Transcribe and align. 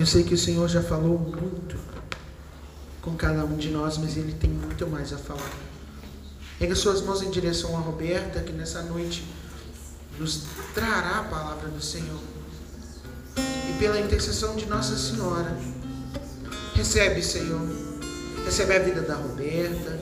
Eu 0.00 0.06
sei 0.06 0.24
que 0.24 0.32
o 0.32 0.38
Senhor 0.38 0.66
já 0.66 0.80
falou 0.80 1.18
muito 1.18 1.76
com 3.02 3.14
cada 3.16 3.44
um 3.44 3.54
de 3.54 3.68
nós, 3.68 3.98
mas 3.98 4.16
Ele 4.16 4.32
tem 4.32 4.48
muito 4.48 4.86
mais 4.86 5.12
a 5.12 5.18
falar. 5.18 5.52
Pega 6.58 6.74
suas 6.74 7.02
mãos 7.02 7.20
em 7.20 7.28
direção 7.28 7.76
a 7.76 7.80
Roberta, 7.80 8.40
que 8.40 8.50
nessa 8.50 8.80
noite 8.80 9.22
nos 10.18 10.44
trará 10.72 11.18
a 11.18 11.24
palavra 11.24 11.68
do 11.68 11.82
Senhor. 11.82 12.18
E 13.36 13.78
pela 13.78 14.00
intercessão 14.00 14.56
de 14.56 14.64
Nossa 14.64 14.96
Senhora, 14.96 15.54
recebe, 16.74 17.22
Senhor, 17.22 17.60
recebe 18.42 18.76
a 18.76 18.78
vida 18.78 19.02
da 19.02 19.16
Roberta, 19.16 20.00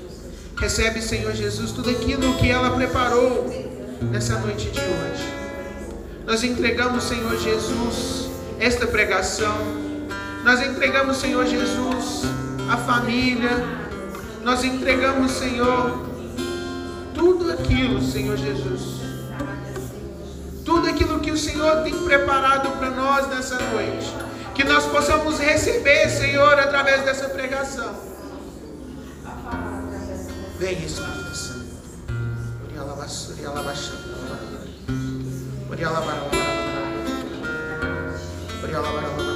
recebe, 0.57 1.03
Senhor 1.03 1.35
Jesus, 1.35 1.72
tudo 1.72 1.90
aquilo 1.90 2.39
que 2.39 2.49
ela 2.49 2.71
preparou 2.71 3.49
nessa 4.12 4.39
noite 4.39 4.71
de 4.71 4.79
hoje. 4.79 5.35
Nós 6.25 6.44
entregamos, 6.44 7.03
Senhor 7.03 7.36
Jesus, 7.36 8.30
esta 8.61 8.86
pregação. 8.86 9.78
Nós 10.44 10.60
entregamos, 10.62 11.16
Senhor 11.18 11.46
Jesus, 11.46 12.22
a 12.70 12.76
família. 12.76 13.50
Nós 14.42 14.64
entregamos, 14.64 15.32
Senhor, 15.32 16.06
tudo 17.14 17.52
aquilo, 17.52 18.00
Senhor 18.02 18.36
Jesus. 18.36 18.98
Tudo 20.64 20.88
aquilo 20.88 21.20
que 21.20 21.30
o 21.30 21.36
Senhor 21.36 21.82
tem 21.82 21.94
preparado 22.04 22.70
para 22.78 22.90
nós 22.90 23.28
nessa 23.28 23.58
noite. 23.72 24.12
Que 24.54 24.64
nós 24.64 24.86
possamos 24.86 25.38
receber, 25.38 26.08
Senhor, 26.11 26.58
através 26.58 27.02
dessa 27.04 27.28
pregação. 27.28 27.94
Vem, 30.58 30.84
Espírito 30.84 31.34
Santo. 31.34 31.58
Recebe, 38.69 39.28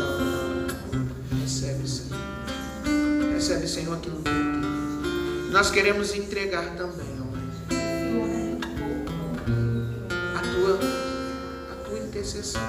Senhor, 3.82 3.96
aquilo 3.96 4.22
que 4.22 5.52
nós 5.52 5.70
queremos 5.70 6.14
entregar 6.14 6.64
também. 6.76 7.12
intercessão, 12.22 12.62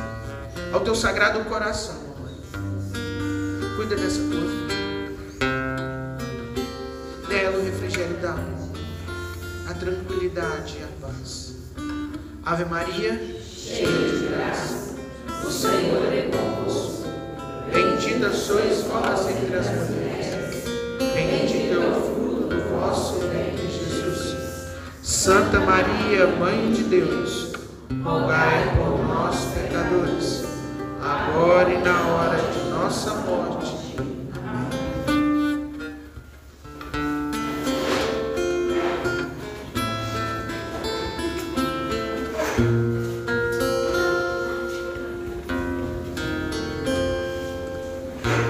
ao 0.73 0.79
teu 0.81 0.95
sagrado 0.95 1.45
coração, 1.45 1.95
Mãe. 2.19 2.33
Cuida 3.75 3.95
dessa 3.95 4.19
tua 4.19 4.41
filha. 4.41 4.73
Dela 7.27 7.59
o 7.59 7.63
refrigério 7.63 8.17
da 8.17 8.31
alma, 8.31 8.71
a 9.69 9.73
tranquilidade 9.75 10.77
e 10.79 10.83
a 10.83 10.87
paz. 11.05 11.55
Ave 12.43 12.65
Maria, 12.65 13.39
cheia 13.39 13.87
de 13.87 14.27
graça, 14.27 14.95
o 15.45 15.51
Senhor 15.51 16.11
é 16.11 16.31
convosco. 16.31 17.03
Bendita 17.71 18.33
sois 18.33 18.81
vós 18.85 19.29
entre 19.29 19.55
as 19.55 19.67
mulheres. 19.67 20.02
Santa 25.23 25.57
Maria, 25.61 26.27
Mãe 26.37 26.73
de 26.73 26.83
Deus 26.83 27.53
rogai 28.03 28.75
por 28.75 29.07
nós, 29.07 29.37
pecadores, 29.53 30.43
agora 31.01 31.73
e 31.73 31.77
na 31.77 32.07
hora 32.07 32.37
de 32.51 32.69
nossa 32.69 33.13
morte. 33.21 33.95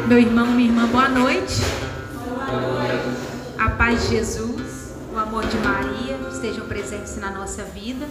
Meu 0.07 0.17
irmão, 0.17 0.47
minha 0.47 0.69
irmã, 0.69 0.87
boa 0.87 1.07
noite. 1.07 1.61
A 3.59 3.69
paz 3.69 4.09
de 4.09 4.15
Jesus, 4.15 4.95
o 5.13 5.19
amor 5.19 5.45
de 5.45 5.57
Maria 5.57 5.92
estejam 6.43 6.67
presentes 6.67 7.15
na 7.15 7.31
nossa 7.31 7.63
vida. 7.63 8.05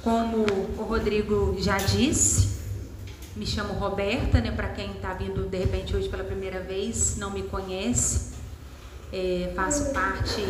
Como 0.00 0.46
o 0.78 0.82
Rodrigo 0.84 1.56
já 1.58 1.76
disse, 1.76 2.56
me 3.34 3.44
chamo 3.44 3.72
Roberta, 3.72 4.40
né? 4.40 4.52
Para 4.52 4.68
quem 4.68 4.92
está 4.92 5.12
vindo 5.12 5.48
de 5.48 5.58
repente 5.58 5.96
hoje 5.96 6.08
pela 6.08 6.22
primeira 6.22 6.60
vez, 6.60 7.16
não 7.16 7.32
me 7.32 7.42
conhece, 7.42 8.32
é, 9.12 9.52
faço 9.56 9.92
parte 9.92 10.40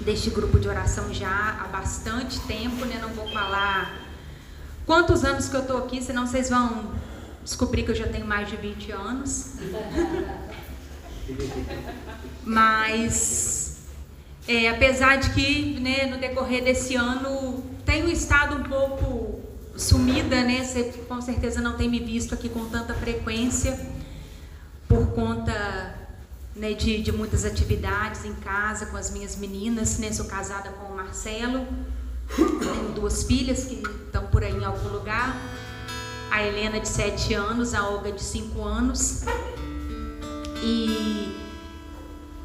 deste 0.00 0.30
grupo 0.30 0.58
de 0.58 0.66
oração 0.66 1.12
já 1.12 1.58
há 1.60 1.68
bastante 1.68 2.40
tempo, 2.46 2.86
né? 2.86 2.98
Não 2.98 3.10
vou 3.10 3.28
falar 3.32 3.94
quantos 4.86 5.26
anos 5.26 5.46
que 5.46 5.56
eu 5.56 5.60
estou 5.60 5.76
aqui, 5.76 6.02
senão 6.02 6.26
vocês 6.26 6.48
vão 6.48 6.90
descobrir 7.44 7.82
que 7.82 7.90
eu 7.90 7.94
já 7.94 8.08
tenho 8.08 8.26
mais 8.26 8.48
de 8.48 8.56
20 8.56 8.92
anos. 8.92 9.56
Mas 12.46 13.61
é, 14.46 14.68
apesar 14.68 15.16
de 15.16 15.30
que 15.30 15.80
né, 15.80 16.06
no 16.06 16.18
decorrer 16.18 16.64
desse 16.64 16.96
ano 16.96 17.62
tenho 17.84 18.08
estado 18.08 18.56
um 18.56 18.62
pouco 18.62 19.40
sumida, 19.76 20.42
né? 20.42 20.64
Você 20.64 20.84
com 21.08 21.20
certeza 21.20 21.60
não 21.60 21.76
tem 21.76 21.88
me 21.88 22.00
visto 22.00 22.34
aqui 22.34 22.48
com 22.48 22.64
tanta 22.66 22.94
frequência 22.94 23.78
por 24.88 25.08
conta 25.12 25.94
né, 26.54 26.74
de, 26.74 27.02
de 27.02 27.12
muitas 27.12 27.44
atividades 27.44 28.24
em 28.24 28.34
casa 28.34 28.86
com 28.86 28.96
as 28.96 29.10
minhas 29.10 29.36
meninas. 29.36 29.98
Né? 29.98 30.12
Sou 30.12 30.26
casada 30.26 30.70
com 30.70 30.92
o 30.92 30.96
Marcelo, 30.96 31.66
tenho 32.36 32.92
duas 32.94 33.22
filhas 33.24 33.64
que 33.64 33.82
estão 34.06 34.26
por 34.26 34.42
aí 34.42 34.54
em 34.54 34.64
algum 34.64 34.88
lugar. 34.88 35.36
A 36.30 36.42
Helena 36.42 36.80
de 36.80 36.88
7 36.88 37.34
anos, 37.34 37.74
a 37.74 37.88
Olga 37.88 38.10
de 38.10 38.22
5 38.22 38.62
anos. 38.62 39.22
E 40.62 41.41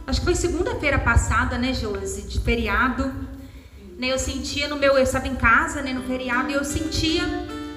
acho 0.07 0.19
que 0.19 0.25
foi 0.25 0.35
segunda-feira 0.35 0.97
passada, 0.97 1.57
né, 1.57 1.73
Josi, 1.73 2.23
de 2.23 2.39
feriado 2.39 3.13
né, 3.97 4.11
eu 4.11 4.19
sentia 4.19 4.67
no 4.67 4.75
meu, 4.75 4.93
eu 4.93 5.03
estava 5.03 5.27
em 5.27 5.35
casa, 5.35 5.81
né, 5.81 5.91
no 5.91 6.03
feriado, 6.03 6.51
e 6.51 6.53
eu 6.53 6.63
sentia 6.63 7.23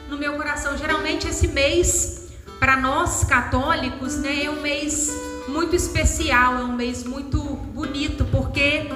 no 0.08 0.18
meu 0.18 0.34
coração, 0.34 0.76
geralmente 0.76 1.26
esse 1.26 1.48
mês 1.48 2.28
para 2.58 2.76
nós 2.76 3.24
católicos, 3.24 4.18
né, 4.18 4.44
é 4.44 4.50
um 4.50 4.60
mês 4.60 5.10
muito 5.48 5.74
especial, 5.74 6.58
é 6.58 6.64
um 6.64 6.74
mês 6.74 7.04
muito 7.04 7.40
bonito, 7.42 8.26
porque 8.26 8.88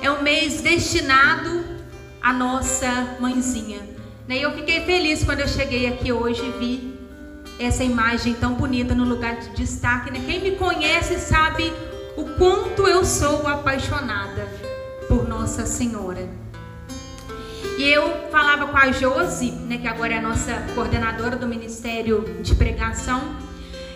é 0.00 0.10
um 0.10 0.22
mês 0.22 0.60
destinado 0.60 1.64
à 2.22 2.32
nossa 2.32 3.16
mãezinha. 3.18 3.80
Né? 4.28 4.38
E 4.38 4.42
eu 4.42 4.52
fiquei 4.52 4.84
feliz 4.84 5.24
quando 5.24 5.40
eu 5.40 5.48
cheguei 5.48 5.88
aqui 5.88 6.12
hoje 6.12 6.42
e 6.42 6.58
vi 6.58 6.98
essa 7.58 7.82
imagem 7.82 8.34
tão 8.34 8.54
bonita 8.54 8.94
no 8.94 9.04
lugar 9.04 9.40
de 9.40 9.48
destaque. 9.50 10.12
Né? 10.12 10.22
Quem 10.24 10.40
me 10.40 10.52
conhece 10.52 11.18
sabe 11.18 11.72
o 12.18 12.24
quanto 12.30 12.88
eu 12.88 13.04
sou 13.04 13.46
apaixonada 13.46 14.48
por 15.06 15.28
Nossa 15.28 15.64
Senhora. 15.64 16.28
E 17.78 17.84
eu 17.84 18.28
falava 18.32 18.66
com 18.66 18.76
a 18.76 18.90
Josi, 18.90 19.52
né, 19.52 19.78
que 19.78 19.86
agora 19.86 20.14
é 20.14 20.18
a 20.18 20.20
nossa 20.20 20.52
coordenadora 20.74 21.36
do 21.36 21.46
Ministério 21.46 22.24
de 22.42 22.56
Pregação, 22.56 23.36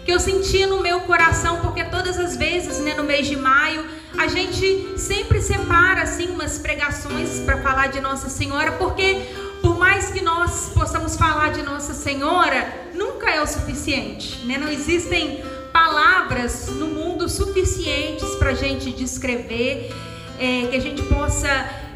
que 0.05 0.12
eu 0.12 0.21
sentia 0.21 0.69
no 0.69 0.81
meu 0.81 1.00
coração, 1.00 1.59
porque 1.62 1.82
todas 1.82 2.16
as 2.16 2.37
vezes, 2.37 2.78
né, 2.78 2.94
no 2.94 3.03
mês 3.03 3.27
de 3.27 3.34
maio, 3.34 3.84
a 4.16 4.28
gente 4.28 4.97
sempre 4.97 5.43
separa 5.43 6.03
assim 6.03 6.28
umas 6.28 6.59
pregações 6.59 7.41
para 7.41 7.59
falar 7.59 7.88
de 7.88 8.00
Nossa 8.00 8.28
Senhora, 8.28 8.71
porque 8.71 9.21
por 9.61 9.77
mais 9.77 10.11
que 10.12 10.21
nós 10.22 10.71
possamos 10.72 11.16
falar 11.16 11.50
de 11.50 11.62
Nossa 11.65 11.93
Senhora, 11.93 12.72
nunca 12.94 13.28
é 13.31 13.43
o 13.43 13.47
suficiente, 13.49 14.47
né? 14.47 14.59
Não 14.59 14.69
existem 14.69 15.43
palavras 15.72 16.69
no 16.69 16.87
mundo 16.87 17.28
suficientes 17.28 18.34
para 18.37 18.50
a 18.50 18.55
gente 18.55 18.93
descrever, 18.93 19.93
é, 20.38 20.67
que 20.67 20.76
a 20.76 20.81
gente 20.81 21.02
possa 21.02 21.49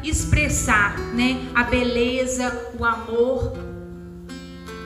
expressar, 0.03 0.97
né, 1.13 1.47
a 1.53 1.63
beleza, 1.63 2.71
o 2.77 2.85
amor, 2.85 3.57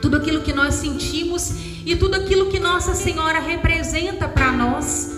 tudo 0.01 0.17
aquilo 0.17 0.41
que 0.41 0.51
nós 0.51 0.75
sentimos 0.75 1.51
e 1.85 1.95
tudo 1.95 2.15
aquilo 2.15 2.49
que 2.49 2.59
Nossa 2.59 2.93
Senhora 2.93 3.39
representa 3.39 4.27
para 4.27 4.51
nós. 4.51 5.11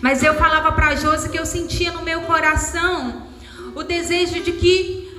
Mas 0.00 0.22
eu 0.22 0.34
falava 0.34 0.72
para 0.72 0.94
Josi 0.96 1.28
que 1.28 1.38
eu 1.38 1.44
sentia 1.44 1.92
no 1.92 2.02
meu 2.02 2.22
coração 2.22 3.26
o 3.74 3.82
desejo 3.82 4.42
de 4.42 4.52
que 4.52 5.10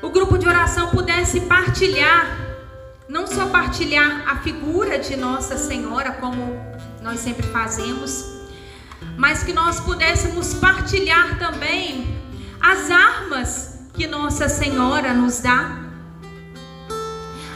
o 0.00 0.10
grupo 0.10 0.38
de 0.38 0.46
oração 0.46 0.90
pudesse 0.90 1.40
partilhar, 1.42 2.51
não 3.08 3.26
só 3.26 3.46
partilhar 3.46 4.24
a 4.28 4.36
figura 4.36 4.98
de 4.98 5.16
Nossa 5.16 5.56
Senhora, 5.56 6.12
como 6.12 6.60
nós 7.02 7.20
sempre 7.20 7.46
fazemos, 7.48 8.24
mas 9.16 9.42
que 9.42 9.52
nós 9.52 9.80
pudéssemos 9.80 10.54
partilhar 10.54 11.38
também 11.38 12.16
as 12.60 12.90
armas 12.90 13.80
que 13.94 14.06
Nossa 14.06 14.48
Senhora 14.48 15.12
nos 15.12 15.40
dá, 15.40 15.78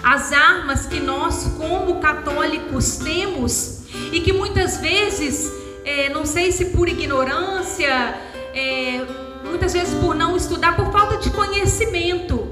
as 0.03 0.33
armas 0.33 0.87
que 0.87 1.01
nós, 1.01 1.53
como 1.57 2.01
católicos, 2.01 2.99
temos 2.99 3.87
e 4.13 4.21
que 4.21 4.33
muitas 4.33 4.79
vezes, 4.79 5.53
é, 5.85 6.09
não 6.11 6.25
sei 6.27 6.53
se 6.53 6.67
por 6.67 6.89
ignorância, 6.89 8.15
é, 8.55 9.05
muitas 9.45 9.73
vezes 9.73 9.95
por 9.95 10.15
não 10.15 10.37
estudar, 10.37 10.77
por 10.77 10.93
falta 10.93 11.17
de 11.17 11.31
conhecimento, 11.31 12.46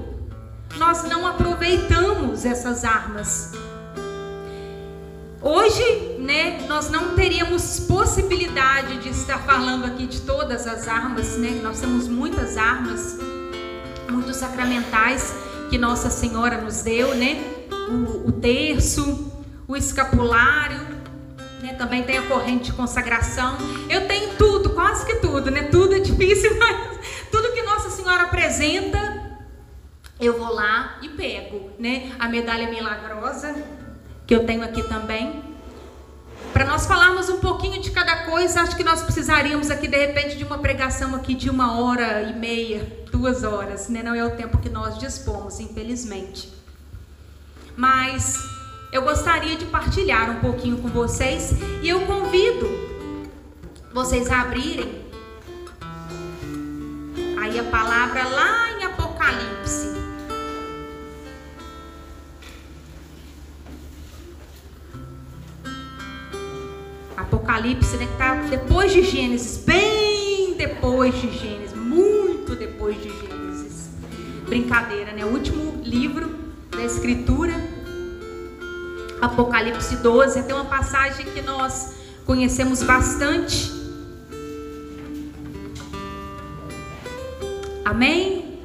nós 0.76 1.04
não 1.04 1.26
aproveitamos 1.26 2.44
essas 2.44 2.84
armas. 2.84 3.52
Hoje, 5.40 6.16
né, 6.18 6.64
nós 6.66 6.90
não 6.90 7.14
teríamos 7.14 7.80
possibilidade 7.80 8.96
de 8.98 9.10
estar 9.10 9.38
falando 9.40 9.84
aqui 9.84 10.06
de 10.06 10.22
todas 10.22 10.66
as 10.66 10.88
armas, 10.88 11.36
né? 11.36 11.60
Nós 11.62 11.80
temos 11.80 12.08
muitas 12.08 12.56
armas, 12.56 13.18
muitos 14.08 14.36
sacramentais 14.36 15.34
que 15.68 15.76
Nossa 15.76 16.08
Senhora 16.08 16.62
nos 16.62 16.82
deu, 16.82 17.14
né? 17.14 17.42
O, 17.90 18.28
o 18.28 18.32
terço, 18.32 19.30
o 19.68 19.76
escapulário, 19.76 20.80
né? 21.60 21.74
Também 21.74 22.02
tem 22.02 22.16
a 22.16 22.22
corrente 22.22 22.64
de 22.64 22.72
consagração. 22.72 23.58
Eu 23.90 24.08
tenho 24.08 24.34
tudo, 24.38 24.70
quase 24.70 25.04
que 25.04 25.16
tudo, 25.16 25.50
né? 25.50 25.64
Tudo 25.64 25.94
é 25.94 25.98
difícil, 25.98 26.56
mas 26.58 26.98
tudo 27.30 27.52
que 27.52 27.62
Nossa 27.62 27.90
Senhora 27.90 28.22
apresenta, 28.22 29.13
eu 30.26 30.38
vou 30.38 30.52
lá 30.52 30.98
e 31.02 31.08
pego, 31.08 31.70
né? 31.78 32.12
A 32.18 32.28
medalha 32.28 32.70
milagrosa 32.70 33.54
que 34.26 34.34
eu 34.34 34.44
tenho 34.46 34.62
aqui 34.62 34.82
também. 34.82 35.42
Para 36.52 36.64
nós 36.64 36.86
falarmos 36.86 37.28
um 37.28 37.40
pouquinho 37.40 37.80
de 37.82 37.90
cada 37.90 38.24
coisa, 38.26 38.62
acho 38.62 38.76
que 38.76 38.84
nós 38.84 39.02
precisaríamos 39.02 39.70
aqui 39.70 39.88
de 39.88 39.96
repente 39.96 40.36
de 40.36 40.44
uma 40.44 40.58
pregação 40.58 41.14
aqui 41.14 41.34
de 41.34 41.50
uma 41.50 41.80
hora 41.80 42.22
e 42.22 42.38
meia, 42.38 43.06
duas 43.10 43.42
horas, 43.42 43.88
né? 43.88 44.02
Não 44.02 44.14
é 44.14 44.24
o 44.24 44.30
tempo 44.30 44.58
que 44.58 44.68
nós 44.68 44.98
dispomos, 44.98 45.58
infelizmente. 45.58 46.52
Mas 47.76 48.38
eu 48.92 49.02
gostaria 49.02 49.56
de 49.56 49.64
partilhar 49.66 50.30
um 50.30 50.40
pouquinho 50.40 50.78
com 50.78 50.88
vocês 50.88 51.52
e 51.82 51.88
eu 51.88 52.02
convido 52.02 52.68
vocês 53.92 54.30
a 54.30 54.42
abrirem 54.42 55.04
aí 57.40 57.58
a 57.58 57.64
palavra 57.64 58.24
lá 58.28 58.72
em 58.72 58.84
Apocalipse. 58.84 59.93
Apocalipse, 67.24 67.96
né, 67.96 68.06
que 68.06 68.12
está 68.12 68.34
depois 68.50 68.92
de 68.92 69.02
Gênesis, 69.02 69.56
bem 69.64 70.54
depois 70.56 71.14
de 71.14 71.30
Gênesis, 71.32 71.74
muito 71.74 72.54
depois 72.54 72.96
de 73.02 73.08
Gênesis. 73.08 73.88
Brincadeira, 74.46 75.12
né? 75.12 75.24
O 75.24 75.28
último 75.28 75.80
livro 75.82 76.36
da 76.70 76.84
Escritura, 76.84 77.54
Apocalipse 79.22 79.96
12, 79.96 80.42
tem 80.42 80.54
uma 80.54 80.66
passagem 80.66 81.24
que 81.26 81.40
nós 81.40 81.94
conhecemos 82.26 82.82
bastante. 82.82 83.72
Amém? 87.86 88.60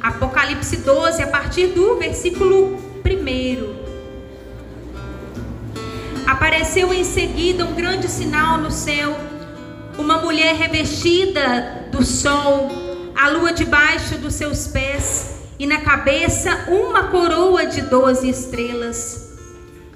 Apocalipse 0.00 0.76
12, 0.78 1.20
a 1.20 1.26
partir 1.26 1.68
do 1.68 1.98
versículo 1.98 2.76
1 3.04 3.85
apareceu 6.46 6.94
em 6.94 7.02
seguida 7.02 7.64
um 7.64 7.74
grande 7.74 8.08
sinal 8.08 8.58
no 8.58 8.70
céu: 8.70 9.16
uma 9.98 10.18
mulher 10.18 10.54
revestida 10.54 11.88
do 11.90 12.04
sol, 12.04 12.70
a 13.16 13.28
lua 13.30 13.52
debaixo 13.52 14.16
dos 14.18 14.34
seus 14.34 14.68
pés, 14.68 15.40
e 15.58 15.66
na 15.66 15.80
cabeça 15.80 16.66
uma 16.68 17.08
coroa 17.08 17.66
de 17.66 17.80
doze 17.82 18.28
estrelas. 18.28 19.26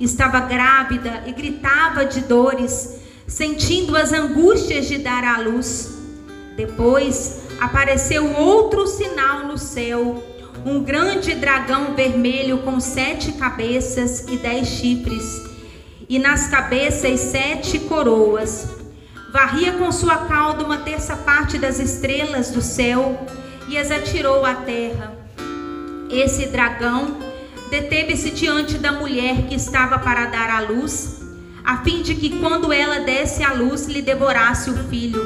Estava 0.01 0.41
grávida 0.41 1.23
e 1.25 1.33
gritava 1.33 2.05
de 2.05 2.23
dores, 2.23 2.97
sentindo 3.29 3.97
as 3.97 4.13
angústias 4.13 4.89
de 4.89 4.99
dar 4.99 5.23
à 5.23 5.39
luz. 5.39 5.89
Depois 6.57 7.43
apareceu 7.61 8.29
outro 8.37 8.89
sinal 8.89 9.47
no 9.47 9.57
céu: 9.57 10.21
um 10.67 10.83
grande 10.83 11.33
dragão 11.33 11.95
vermelho 11.95 12.59
com 12.59 12.81
sete 12.81 13.31
cabeças 13.35 14.25
e 14.29 14.37
dez 14.37 14.67
chifres 14.67 15.50
e 16.11 16.19
nas 16.19 16.49
cabeças 16.49 17.21
sete 17.21 17.79
coroas. 17.79 18.69
Varria 19.33 19.75
com 19.75 19.93
sua 19.93 20.19
cauda 20.27 20.65
uma 20.65 20.79
terça 20.79 21.17
parte 21.17 21.57
das 21.57 21.79
estrelas 21.79 22.51
do 22.51 22.61
céu 22.61 23.29
e 23.69 23.79
as 23.79 23.93
atirou 23.93 24.45
à 24.45 24.55
terra. 24.55 25.17
Esse 26.11 26.47
dragão 26.47 27.17
deteve-se 27.71 28.31
diante 28.33 28.77
da 28.77 28.91
mulher 28.91 29.47
que 29.47 29.55
estava 29.55 30.01
para 30.01 30.27
dar 30.27 30.51
à 30.51 30.61
luz, 30.63 31.23
a 31.65 31.77
fim 31.85 32.03
de 32.03 32.17
que 32.17 32.41
quando 32.41 32.73
ela 32.73 32.99
desse 32.99 33.45
à 33.45 33.53
luz 33.53 33.87
lhe 33.87 34.03
devorasse 34.03 34.69
o 34.69 34.89
filho. 34.89 35.23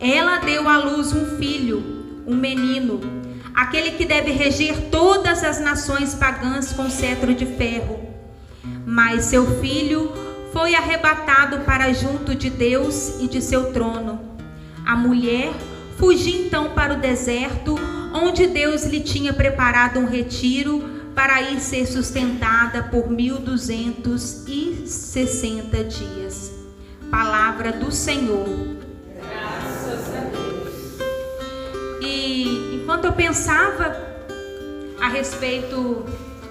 Ela 0.00 0.38
deu 0.38 0.68
à 0.68 0.78
luz 0.78 1.12
um 1.12 1.38
filho, 1.38 2.24
um 2.26 2.34
menino, 2.34 2.98
aquele 3.54 3.92
que 3.92 4.04
deve 4.04 4.32
reger 4.32 4.90
todas 4.90 5.44
as 5.44 5.60
nações 5.60 6.12
pagãs 6.12 6.72
com 6.72 6.90
cetro 6.90 7.32
de 7.32 7.46
ferro 7.46 8.09
mas 8.90 9.26
seu 9.26 9.46
filho 9.60 10.12
foi 10.52 10.74
arrebatado 10.74 11.60
para 11.60 11.92
junto 11.92 12.34
de 12.34 12.50
Deus 12.50 13.20
e 13.20 13.28
de 13.28 13.40
seu 13.40 13.72
trono. 13.72 14.20
A 14.84 14.96
mulher 14.96 15.52
fugiu 15.96 16.44
então 16.44 16.70
para 16.70 16.94
o 16.94 16.96
deserto, 16.96 17.76
onde 18.12 18.48
Deus 18.48 18.84
lhe 18.84 18.98
tinha 18.98 19.32
preparado 19.32 20.00
um 20.00 20.06
retiro 20.06 20.82
para 21.14 21.40
ir 21.40 21.60
ser 21.60 21.86
sustentada 21.86 22.82
por 22.82 23.08
mil 23.08 23.38
duzentos 23.38 24.42
e 24.48 24.82
sessenta 24.88 25.84
dias. 25.84 26.50
Palavra 27.12 27.70
do 27.70 27.92
Senhor. 27.92 28.76
Graças 29.14 30.14
a 30.16 30.20
Deus. 30.32 30.74
E 32.02 32.80
enquanto 32.82 33.04
eu 33.04 33.12
pensava 33.12 33.96
a 35.00 35.08
respeito 35.08 36.04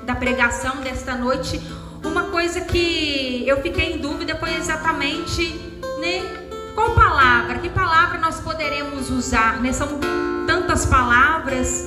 da 0.05 0.15
pregação 0.15 0.77
desta 0.77 1.15
noite, 1.15 1.61
uma 2.03 2.23
coisa 2.23 2.61
que 2.61 3.43
eu 3.47 3.61
fiquei 3.61 3.93
em 3.93 3.97
dúvida 3.97 4.35
foi 4.35 4.55
exatamente, 4.55 5.53
né? 5.99 6.39
Qual 6.73 6.95
palavra? 6.95 7.59
Que 7.59 7.69
palavra 7.69 8.19
nós 8.19 8.39
poderemos 8.39 9.09
usar? 9.09 9.61
Né? 9.61 9.73
São 9.73 9.99
tantas 10.47 10.85
palavras, 10.85 11.85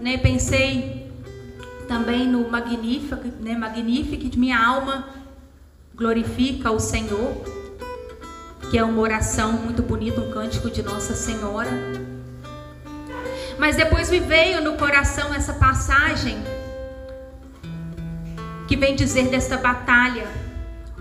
né? 0.00 0.18
Pensei 0.18 1.10
também 1.88 2.26
no 2.26 2.48
Magnífico, 2.48 3.16
né? 3.40 3.56
Magnífico, 3.56 4.38
minha 4.38 4.58
alma 4.58 5.08
glorifica 5.94 6.70
o 6.70 6.78
Senhor, 6.78 7.42
que 8.70 8.78
é 8.78 8.84
uma 8.84 9.00
oração 9.00 9.52
muito 9.52 9.82
bonita, 9.82 10.20
um 10.20 10.30
cântico 10.30 10.70
de 10.70 10.82
Nossa 10.82 11.14
Senhora. 11.14 11.70
Mas 13.58 13.76
depois 13.76 14.08
me 14.10 14.20
veio 14.20 14.62
no 14.62 14.76
coração 14.76 15.34
essa 15.34 15.52
passagem 15.52 16.38
que 18.70 18.76
vem 18.76 18.94
dizer 18.94 19.26
desta 19.26 19.56
batalha. 19.56 20.28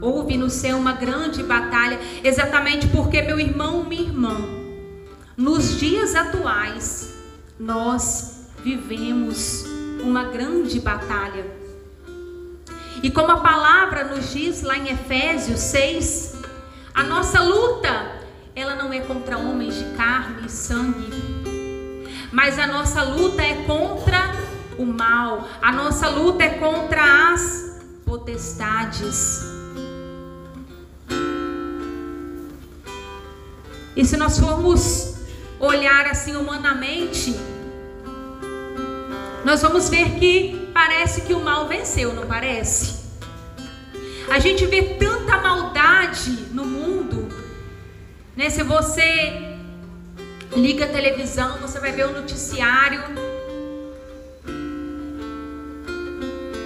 Houve 0.02 0.36
no 0.36 0.50
céu 0.50 0.76
uma 0.76 0.94
grande 0.94 1.44
batalha, 1.44 2.00
exatamente 2.24 2.88
porque, 2.88 3.22
meu 3.22 3.40
irmão, 3.40 3.84
minha 3.84 4.02
irmã, 4.02 4.38
nos 5.38 5.80
dias 5.80 6.16
atuais, 6.16 7.14
nós 7.60 8.48
vivemos 8.64 9.66
uma 10.02 10.24
grande 10.24 10.80
batalha. 10.80 11.46
E 13.04 13.12
como 13.12 13.34
a 13.34 13.40
palavra 13.40 14.04
nos 14.04 14.34
diz 14.34 14.64
lá 14.64 14.76
em 14.76 14.90
Efésios 14.90 15.60
6, 15.60 16.38
a 16.96 17.04
nossa 17.04 17.44
luta, 17.44 18.14
ela 18.56 18.74
não 18.74 18.92
é 18.92 19.02
contra 19.02 19.38
homens 19.38 19.76
de 19.76 19.86
carne 19.96 20.48
e 20.48 20.50
sangue, 20.50 21.14
mas 22.32 22.58
a 22.58 22.66
nossa 22.66 23.04
luta 23.04 23.44
é 23.44 23.64
contra 23.66 24.49
o 24.80 24.86
mal. 24.86 25.48
A 25.62 25.72
nossa 25.72 26.08
luta 26.08 26.44
é 26.44 26.50
contra 26.50 27.34
as 27.34 27.82
potestades. 28.06 29.44
E 33.96 34.06
se 34.06 34.16
nós 34.16 34.40
formos 34.40 35.16
olhar 35.60 36.08
assim 36.08 36.36
humanamente, 36.38 37.38
nós 39.44 39.62
vamos 39.62 39.90
ver 39.90 40.18
que 40.18 40.72
parece 40.74 41.22
que 41.22 41.34
o 41.34 41.42
mal 41.42 41.68
venceu, 41.68 42.14
não 42.14 42.26
parece? 42.26 42.98
A 44.30 44.40
gente 44.40 44.66
vê 44.68 44.82
tanta 44.96 45.42
maldade 45.42 46.32
no 46.54 46.66
mundo, 46.66 47.28
né? 48.38 48.50
Se 48.50 48.64
você 48.64 49.58
liga 50.56 50.86
a 50.86 50.88
televisão, 50.88 51.58
você 51.58 51.80
vai 51.80 51.92
ver 51.92 52.06
o 52.06 52.14
noticiário 52.14 53.29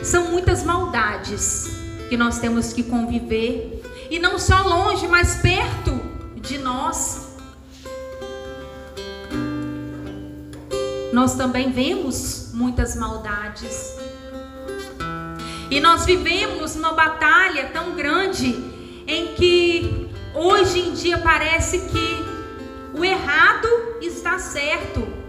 São 0.04 0.32
muitas 0.32 0.64
maldades 0.64 1.70
que 2.10 2.18
nós 2.18 2.38
temos 2.38 2.74
que 2.74 2.84
conviver, 2.84 3.82
e 4.12 4.20
não 4.20 4.38
só 4.38 4.62
longe, 4.62 5.08
mas 5.08 5.38
perto 5.38 5.98
de 6.36 6.58
nós. 6.58 7.38
Nós 11.14 11.36
também 11.36 11.72
vemos 11.72 12.52
muitas 12.54 12.98
maldades. 12.98 13.96
E 15.72 15.80
nós 15.80 16.06
vivemos 16.06 16.76
uma 16.76 16.92
batalha 16.92 17.70
tão 17.70 17.96
grande 17.96 18.50
em 19.08 19.34
que 19.36 20.10
hoje 20.36 20.80
em 20.80 20.94
dia 20.94 21.18
parece 21.18 21.80
que 21.80 22.26
o 22.94 23.06
errado 23.06 23.68
está 24.02 24.38
certo 24.38 25.23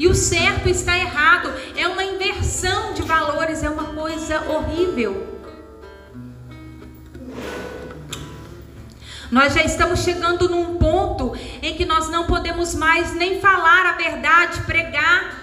e 0.00 0.08
o 0.08 0.14
certo 0.14 0.66
está 0.66 0.96
errado. 0.96 1.52
É 1.76 1.86
uma 1.86 2.02
inversão 2.02 2.94
de 2.94 3.02
valores, 3.02 3.62
é 3.62 3.68
uma 3.68 3.84
coisa 3.92 4.40
horrível. 4.50 5.38
Nós 9.30 9.52
já 9.52 9.62
estamos 9.62 10.00
chegando 10.00 10.48
num 10.48 10.78
ponto 10.78 11.36
em 11.60 11.76
que 11.76 11.84
nós 11.84 12.08
não 12.08 12.24
podemos 12.24 12.74
mais 12.74 13.14
nem 13.14 13.42
falar 13.42 13.84
a 13.90 13.92
verdade, 13.92 14.62
pregar 14.62 15.38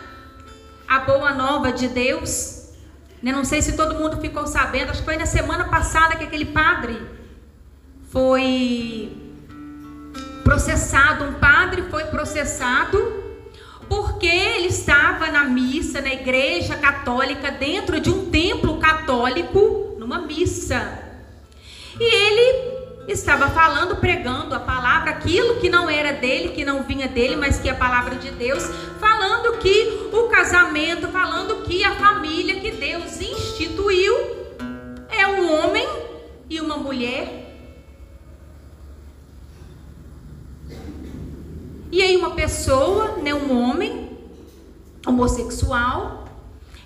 a 0.87 0.99
boa 1.01 1.35
nova 1.35 1.71
de 1.71 1.87
Deus. 1.87 2.71
Eu 3.23 3.33
não 3.33 3.45
sei 3.45 3.61
se 3.61 3.77
todo 3.77 3.93
mundo 3.93 4.19
ficou 4.19 4.47
sabendo, 4.47 4.89
acho 4.89 5.01
que 5.01 5.05
foi 5.05 5.17
na 5.17 5.27
semana 5.27 5.65
passada 5.65 6.15
que 6.15 6.23
aquele 6.23 6.45
padre 6.45 6.99
foi 8.09 9.15
processado, 10.43 11.25
um 11.25 11.33
padre 11.33 11.83
foi 11.91 12.05
processado 12.05 13.26
porque 13.89 14.27
ele 14.27 14.67
estava 14.67 15.27
na 15.27 15.44
missa, 15.44 16.01
na 16.01 16.13
igreja 16.13 16.75
católica, 16.75 17.51
dentro 17.51 18.00
de 18.00 18.10
um 18.10 18.29
templo 18.29 18.77
católico, 18.77 19.96
numa 19.98 20.20
missa. 20.20 21.03
E 22.00 22.03
ele 22.03 22.77
estava 23.08 23.50
falando, 23.50 23.96
pregando 23.98 24.53
a 24.53 24.60
palavra, 24.60 25.12
aquilo 25.12 25.56
que 25.56 25.70
não 25.70 25.89
era 25.89 26.12
dele, 26.13 26.50
que 26.50 26.65
não 26.65 26.84
vinha 26.84 27.08
dele, 27.08 27.36
mas 27.36 27.60
que 27.60 27.70
é 27.70 27.72
a 27.72 27.75
palavra 27.75 28.15
de 28.15 28.32
Deus, 28.32 28.63
falando 29.00 29.58
que 29.60 30.10
o 30.12 30.24
casamento, 30.24 31.08
falando 31.08 31.63
que 31.63 31.84
a 31.84 31.96
família 31.96 32.60
que 32.60 32.72
Deus 32.72 33.22
instituiu 33.22 34.13
é 35.10 35.25
um 35.25 35.51
homem 35.51 35.88
e 36.50 36.60
uma 36.60 36.77
mulher. 36.77 37.47
E 41.91 42.01
aí 42.01 42.17
uma 42.17 42.32
pessoa, 42.32 43.17
né, 43.17 43.34
um 43.34 43.62
homem 43.62 44.17
homossexual, 45.06 46.25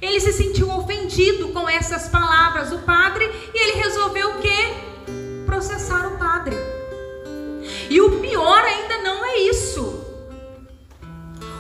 ele 0.02 0.20
se 0.20 0.32
sentiu 0.34 0.70
ofendido 0.72 1.50
com 1.50 1.68
essas 1.68 2.08
palavras 2.08 2.70
do 2.70 2.80
padre 2.80 3.26
e 3.54 3.58
ele 3.58 3.82
resolveu 3.82 4.32
o 4.32 4.40
quê? 4.40 4.74
Processar 5.46 6.08
o 6.08 6.18
padre. 6.18 6.56
E 7.90 8.00
o 8.02 8.20
pior 8.20 8.64
ainda 8.64 9.00
não 9.04 9.26
é 9.26 9.38
isso. 9.38 10.06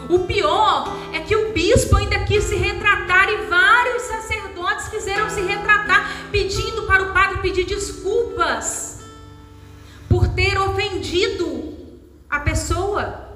O 0.09 0.19
pior 0.19 0.87
é 1.13 1.19
que 1.19 1.35
o 1.35 1.51
bispo 1.53 1.95
ainda 1.95 2.25
quis 2.25 2.43
se 2.43 2.55
retratar 2.55 3.29
e 3.29 3.45
vários 3.45 4.01
sacerdotes 4.03 4.87
quiseram 4.89 5.29
se 5.29 5.41
retratar, 5.41 6.11
pedindo 6.31 6.83
para 6.83 7.03
o 7.03 7.13
padre 7.13 7.39
pedir 7.41 7.65
desculpas 7.65 9.01
por 10.09 10.27
ter 10.27 10.59
ofendido 10.59 11.73
a 12.29 12.39
pessoa. 12.39 13.30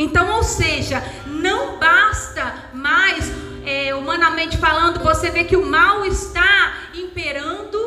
Então, 0.00 0.36
ou 0.36 0.42
seja, 0.42 1.04
não 1.26 1.78
basta 1.78 2.70
mais, 2.72 3.30
é, 3.66 3.94
humanamente 3.94 4.56
falando, 4.56 4.98
você 5.00 5.30
vê 5.30 5.44
que 5.44 5.58
o 5.58 5.66
mal 5.66 6.06
está 6.06 6.72
imperando. 6.94 7.78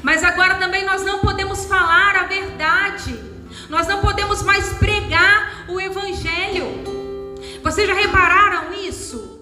Mas 0.00 0.22
agora 0.22 0.54
também 0.54 0.84
nós 0.84 1.04
não 1.04 1.18
podemos 1.18 1.64
falar 1.64 2.14
a 2.14 2.22
verdade. 2.28 3.18
Nós 3.68 3.88
não 3.88 4.00
podemos 4.00 4.40
mais 4.44 4.74
pregar 4.74 5.64
o 5.66 5.80
evangelho. 5.80 6.84
Vocês 7.60 7.88
já 7.88 7.94
repararam 7.94 8.72
isso? 8.74 9.40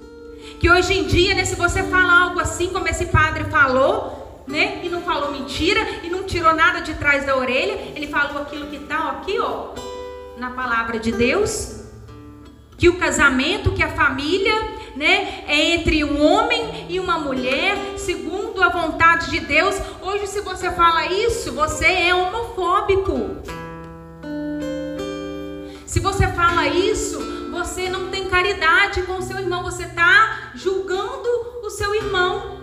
Que 0.58 0.70
hoje 0.70 0.94
em 0.94 1.06
dia, 1.06 1.34
né, 1.34 1.44
se 1.44 1.56
você 1.56 1.82
fala 1.82 2.22
algo 2.22 2.40
assim 2.40 2.68
como 2.68 2.88
esse 2.88 3.04
padre 3.08 3.44
falou, 3.50 4.42
né, 4.48 4.80
e 4.82 4.88
não 4.88 5.02
falou 5.02 5.30
mentira 5.30 5.86
e 6.02 6.08
não 6.08 6.22
tirou 6.22 6.54
nada 6.54 6.80
de 6.80 6.94
trás 6.94 7.26
da 7.26 7.36
orelha, 7.36 7.92
ele 7.94 8.06
falou 8.06 8.40
aquilo 8.40 8.68
que 8.68 8.76
está 8.76 9.10
aqui, 9.10 9.38
ó, 9.38 9.74
na 10.36 10.50
palavra 10.50 10.98
de 10.98 11.10
Deus, 11.10 11.82
que 12.76 12.88
o 12.88 12.98
casamento, 12.98 13.72
que 13.72 13.82
a 13.82 13.88
família, 13.88 14.54
né, 14.94 15.44
é 15.46 15.74
entre 15.74 16.04
um 16.04 16.22
homem 16.22 16.86
e 16.88 17.00
uma 17.00 17.18
mulher, 17.18 17.76
segundo 17.96 18.62
a 18.62 18.68
vontade 18.68 19.30
de 19.30 19.40
Deus. 19.40 19.74
Hoje, 20.02 20.26
se 20.26 20.40
você 20.40 20.70
fala 20.70 21.06
isso, 21.06 21.52
você 21.52 21.86
é 21.86 22.14
homofóbico. 22.14 23.36
Se 25.86 26.00
você 26.00 26.28
fala 26.28 26.68
isso, 26.68 27.18
você 27.50 27.88
não 27.88 28.08
tem 28.10 28.28
caridade 28.28 29.02
com 29.02 29.14
o 29.14 29.22
seu 29.22 29.38
irmão, 29.38 29.62
você 29.62 29.84
está 29.84 30.50
julgando 30.54 31.28
o 31.62 31.70
seu 31.70 31.94
irmão. 31.94 32.60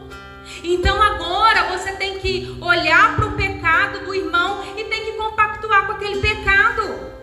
Então 0.63 1.01
agora 1.01 1.75
você 1.75 1.93
tem 1.93 2.19
que 2.19 2.55
olhar 2.61 3.15
para 3.15 3.25
o 3.25 3.31
pecado 3.31 4.05
do 4.05 4.13
irmão 4.13 4.63
e 4.77 4.83
tem 4.83 5.05
que 5.05 5.13
compactuar 5.13 5.87
com 5.87 5.93
aquele 5.93 6.21
pecado. 6.21 7.22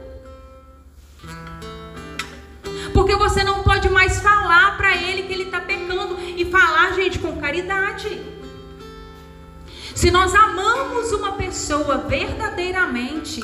Porque 3.10 3.28
você 3.28 3.42
não 3.42 3.64
pode 3.64 3.88
mais 3.88 4.20
falar 4.20 4.76
para 4.76 4.94
ele 4.96 5.24
que 5.24 5.32
ele 5.32 5.42
está 5.42 5.60
pecando 5.60 6.16
e 6.20 6.44
falar, 6.44 6.92
gente, 6.92 7.18
com 7.18 7.40
caridade. 7.40 8.22
Se 9.96 10.12
nós 10.12 10.32
amamos 10.32 11.10
uma 11.10 11.32
pessoa 11.32 11.98
verdadeiramente, 11.98 13.42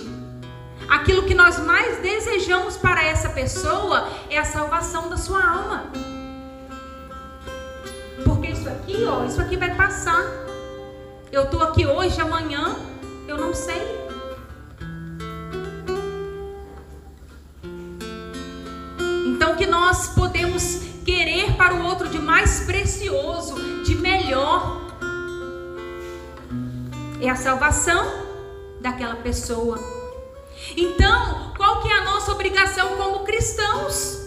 aquilo 0.88 1.24
que 1.24 1.34
nós 1.34 1.58
mais 1.58 1.98
desejamos 1.98 2.76
para 2.76 3.02
essa 3.02 3.30
pessoa 3.30 4.08
é 4.30 4.38
a 4.38 4.44
salvação 4.44 5.08
da 5.08 5.16
sua 5.16 5.44
alma. 5.44 5.90
Porque 8.24 8.46
isso 8.46 8.68
aqui, 8.68 9.04
ó, 9.04 9.24
isso 9.24 9.40
aqui 9.40 9.56
vai 9.56 9.74
passar. 9.74 10.22
Eu 11.32 11.42
estou 11.42 11.60
aqui 11.64 11.84
hoje, 11.84 12.20
amanhã, 12.20 12.76
eu 13.26 13.36
não 13.36 13.52
sei. 13.52 14.05
Que 19.54 19.66
nós 19.66 20.08
podemos 20.08 20.80
querer 21.04 21.52
para 21.52 21.74
o 21.74 21.84
outro 21.84 22.08
de 22.08 22.18
mais 22.18 22.64
precioso, 22.64 23.82
de 23.84 23.94
melhor, 23.94 24.80
é 27.20 27.30
a 27.30 27.36
salvação 27.36 28.04
daquela 28.80 29.16
pessoa. 29.16 29.78
Então, 30.76 31.52
qual 31.56 31.80
que 31.80 31.88
é 31.88 31.98
a 31.98 32.04
nossa 32.04 32.32
obrigação 32.32 32.96
como 32.96 33.20
cristãos? 33.20 34.20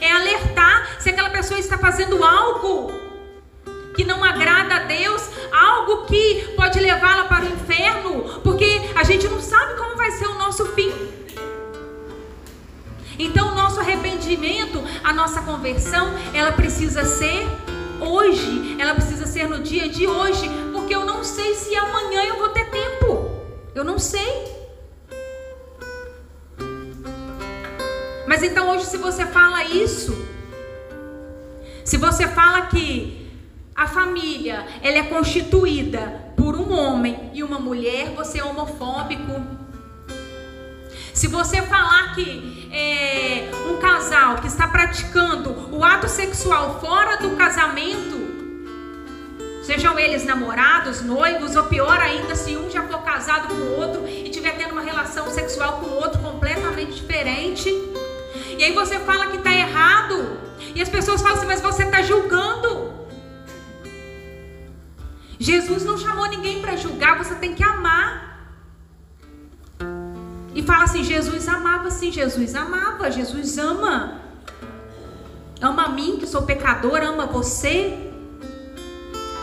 É 0.00 0.10
alertar 0.10 0.96
se 0.98 1.10
aquela 1.10 1.30
pessoa 1.30 1.60
está 1.60 1.76
fazendo 1.76 2.24
algo 2.24 2.92
que 3.94 4.04
não 4.04 4.24
agrada 4.24 4.76
a 4.76 4.78
Deus, 4.84 5.22
algo 5.52 6.06
que 6.06 6.54
pode 6.56 6.80
levá-la 6.80 7.24
para 7.24 7.44
o 7.44 7.48
inferno, 7.48 8.40
porque 8.42 8.80
a 8.94 9.04
gente 9.04 9.28
não 9.28 9.40
sabe 9.40 9.74
como 9.76 9.96
vai 9.96 10.10
ser 10.10 10.26
o 10.26 10.34
nosso 10.34 10.66
fim. 10.72 11.13
Então, 13.18 13.48
o 13.48 13.54
nosso 13.54 13.80
arrependimento, 13.80 14.82
a 15.02 15.12
nossa 15.12 15.42
conversão, 15.42 16.12
ela 16.32 16.52
precisa 16.52 17.04
ser 17.04 17.46
hoje, 18.00 18.76
ela 18.78 18.94
precisa 18.94 19.26
ser 19.26 19.48
no 19.48 19.60
dia 19.60 19.88
de 19.88 20.06
hoje, 20.06 20.48
porque 20.72 20.94
eu 20.94 21.04
não 21.04 21.22
sei 21.24 21.54
se 21.54 21.74
amanhã 21.76 22.24
eu 22.24 22.38
vou 22.38 22.48
ter 22.50 22.70
tempo. 22.70 23.30
Eu 23.74 23.84
não 23.84 23.98
sei. 23.98 24.54
Mas 28.26 28.42
então 28.42 28.70
hoje 28.70 28.86
se 28.86 28.96
você 28.96 29.26
fala 29.26 29.64
isso, 29.64 30.26
se 31.84 31.96
você 31.96 32.26
fala 32.26 32.66
que 32.66 33.30
a 33.74 33.86
família 33.86 34.66
ela 34.82 34.98
é 34.98 35.02
constituída 35.02 36.32
por 36.36 36.56
um 36.56 36.72
homem 36.72 37.30
e 37.34 37.42
uma 37.42 37.58
mulher, 37.58 38.10
você 38.14 38.38
é 38.38 38.44
homofóbico. 38.44 39.63
Se 41.14 41.28
você 41.28 41.62
falar 41.62 42.12
que 42.16 42.68
é, 42.72 43.48
um 43.70 43.78
casal 43.78 44.38
que 44.38 44.48
está 44.48 44.66
praticando 44.66 45.72
o 45.72 45.84
ato 45.84 46.08
sexual 46.08 46.80
fora 46.80 47.18
do 47.18 47.36
casamento, 47.36 48.18
sejam 49.62 49.96
eles 49.96 50.24
namorados, 50.24 51.02
noivos, 51.02 51.54
ou 51.54 51.64
pior 51.66 52.00
ainda, 52.00 52.34
se 52.34 52.56
um 52.56 52.68
já 52.68 52.82
for 52.82 53.00
casado 53.02 53.46
com 53.46 53.54
o 53.54 53.80
outro 53.80 54.08
e 54.08 54.28
tiver 54.28 54.56
tendo 54.56 54.72
uma 54.72 54.82
relação 54.82 55.30
sexual 55.30 55.74
com 55.78 55.86
o 55.86 55.94
outro 55.94 56.20
completamente 56.20 56.94
diferente, 56.94 57.68
e 58.58 58.64
aí 58.64 58.72
você 58.72 58.98
fala 58.98 59.28
que 59.28 59.36
está 59.36 59.52
errado, 59.52 60.36
e 60.74 60.82
as 60.82 60.88
pessoas 60.88 61.22
falam 61.22 61.38
assim, 61.38 61.46
mas 61.46 61.60
você 61.60 61.84
está 61.84 62.02
julgando. 62.02 62.92
Jesus 65.38 65.84
não 65.84 65.96
chamou 65.96 66.26
ninguém 66.26 66.60
para 66.60 66.74
julgar, 66.74 67.16
você 67.16 67.36
tem 67.36 67.54
que 67.54 67.62
amar. 67.62 68.33
Fala 70.64 70.84
assim: 70.84 71.04
Jesus 71.04 71.48
amava, 71.48 71.90
sim, 71.90 72.10
Jesus 72.10 72.54
amava, 72.54 73.10
Jesus 73.10 73.58
ama. 73.58 74.20
Ama 75.60 75.84
a 75.84 75.88
mim, 75.88 76.16
que 76.18 76.26
sou 76.26 76.42
pecador, 76.42 77.02
ama 77.02 77.26
você. 77.26 78.10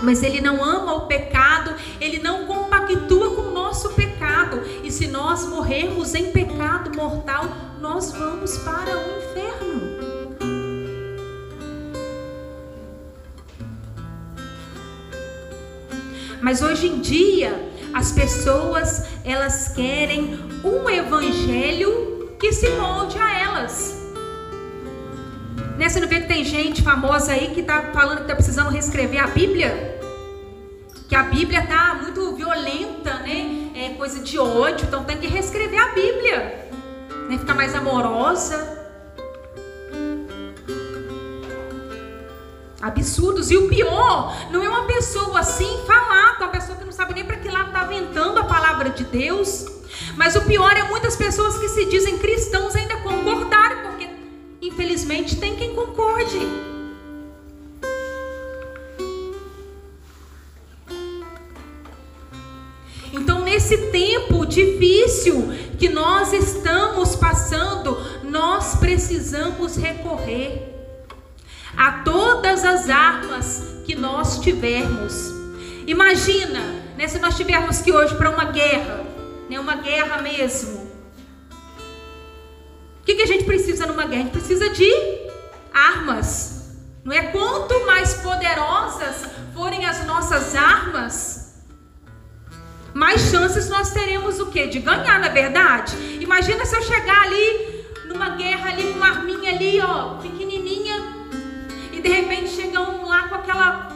Mas 0.01 0.23
ele 0.23 0.41
não 0.41 0.63
ama 0.63 0.95
o 0.95 1.07
pecado, 1.07 1.75
ele 1.99 2.19
não 2.19 2.45
compactua 2.45 3.35
com 3.35 3.41
o 3.41 3.51
nosso 3.51 3.89
pecado. 3.91 4.61
E 4.83 4.91
se 4.91 5.07
nós 5.07 5.47
morrermos 5.47 6.15
em 6.15 6.31
pecado 6.31 6.95
mortal, 6.95 7.45
nós 7.79 8.11
vamos 8.11 8.57
para 8.57 8.97
o 8.97 9.17
inferno. 9.17 9.81
Mas 16.41 16.63
hoje 16.63 16.87
em 16.87 16.99
dia, 16.99 17.70
as 17.93 18.11
pessoas, 18.11 19.05
elas 19.23 19.69
querem 19.69 20.39
um 20.63 20.89
evangelho 20.89 22.31
que 22.39 22.51
se 22.51 22.69
molde 22.69 23.17
a 23.17 23.39
elas. 23.39 23.97
Né? 25.77 25.89
Você 25.89 25.99
não 25.99 26.07
vê 26.07 26.21
que 26.21 26.27
tem 26.27 26.43
gente 26.43 26.81
famosa 26.81 27.33
aí 27.33 27.51
que 27.53 27.61
está 27.61 27.91
falando 27.93 28.17
que 28.17 28.23
está 28.23 28.35
precisando 28.35 28.69
reescrever 28.69 29.23
a 29.23 29.27
Bíblia? 29.27 29.91
que 31.11 31.15
a 31.17 31.23
Bíblia 31.23 31.67
tá 31.67 31.99
muito 32.01 32.33
violenta, 32.37 33.15
né? 33.15 33.69
É 33.75 33.89
coisa 33.97 34.21
de 34.21 34.39
ódio, 34.39 34.87
então 34.87 35.03
tem 35.03 35.17
que 35.17 35.27
reescrever 35.27 35.77
a 35.77 35.89
Bíblia, 35.89 36.69
né? 37.27 37.37
Ficar 37.37 37.53
mais 37.53 37.75
amorosa. 37.75 38.80
Absurdos. 42.81 43.51
E 43.51 43.57
o 43.57 43.67
pior, 43.67 44.35
não 44.51 44.63
é 44.63 44.69
uma 44.69 44.85
pessoa 44.85 45.39
assim 45.39 45.83
falar 45.85 46.37
com 46.37 46.45
a 46.45 46.47
pessoa 46.47 46.77
que 46.77 46.83
não 46.83 46.91
sabe 46.91 47.13
nem 47.13 47.23
para 47.23 47.37
que 47.37 47.49
lado 47.49 47.67
está 47.67 47.83
ventando 47.83 48.39
a 48.39 48.43
palavra 48.43 48.89
de 48.89 49.03
Deus. 49.03 49.65
Mas 50.15 50.35
o 50.35 50.41
pior 50.41 50.75
é 50.75 50.83
muitas 50.83 51.15
pessoas 51.15 51.57
que 51.57 51.69
se 51.69 51.85
dizem 51.85 52.17
cristãos 52.17 52.75
ainda 52.75 52.97
concordarem, 52.97 53.83
porque 53.83 54.09
infelizmente 54.61 55.37
tem 55.37 55.55
quem 55.55 55.75
concorde. 55.75 56.39
Então, 63.13 63.41
nesse 63.41 63.77
tempo 63.91 64.45
difícil 64.45 65.49
que 65.77 65.89
nós 65.89 66.31
estamos 66.31 67.15
passando, 67.15 67.97
nós 68.23 68.75
precisamos 68.75 69.75
recorrer 69.75 70.80
a 71.81 72.03
todas 72.03 72.63
as 72.63 72.91
armas 72.91 73.81
que 73.87 73.95
nós 73.95 74.37
tivermos. 74.37 75.31
Imagina, 75.87 76.59
né, 76.95 77.07
se 77.07 77.17
nós 77.17 77.35
tivermos 77.35 77.81
que 77.81 77.91
hoje 77.91 78.13
para 78.17 78.29
uma 78.29 78.45
guerra, 78.45 79.03
né, 79.49 79.59
uma 79.59 79.77
guerra 79.77 80.21
mesmo. 80.21 80.79
O 82.99 83.03
que, 83.03 83.15
que 83.15 83.23
a 83.23 83.25
gente 83.25 83.45
precisa 83.45 83.87
numa 83.87 84.05
guerra? 84.05 84.21
A 84.21 84.23
gente 84.25 84.31
precisa 84.31 84.69
de 84.69 84.91
armas. 85.73 86.69
Não 87.03 87.11
é 87.11 87.23
quanto 87.31 87.83
mais 87.87 88.13
poderosas 88.13 89.25
forem 89.55 89.83
as 89.83 90.05
nossas 90.05 90.53
armas, 90.53 91.63
mais 92.93 93.21
chances 93.31 93.69
nós 93.69 93.89
teremos 93.89 94.39
o 94.39 94.51
quê? 94.51 94.67
De 94.67 94.77
ganhar, 94.77 95.19
na 95.19 95.27
é 95.27 95.31
verdade. 95.31 95.95
Imagina 96.21 96.63
se 96.63 96.75
eu 96.75 96.83
chegar 96.83 97.23
ali 97.23 97.81
numa 98.05 98.35
guerra 98.35 98.69
ali 98.69 98.83
com 98.83 98.97
uma 98.97 99.07
arminha 99.07 99.49
ali, 99.49 99.81
ó, 99.81 100.19
de 102.01 102.09
repente 102.09 102.49
chega 102.49 102.81
um 102.81 103.07
lá 103.07 103.27
com 103.29 103.35
aquela 103.35 103.91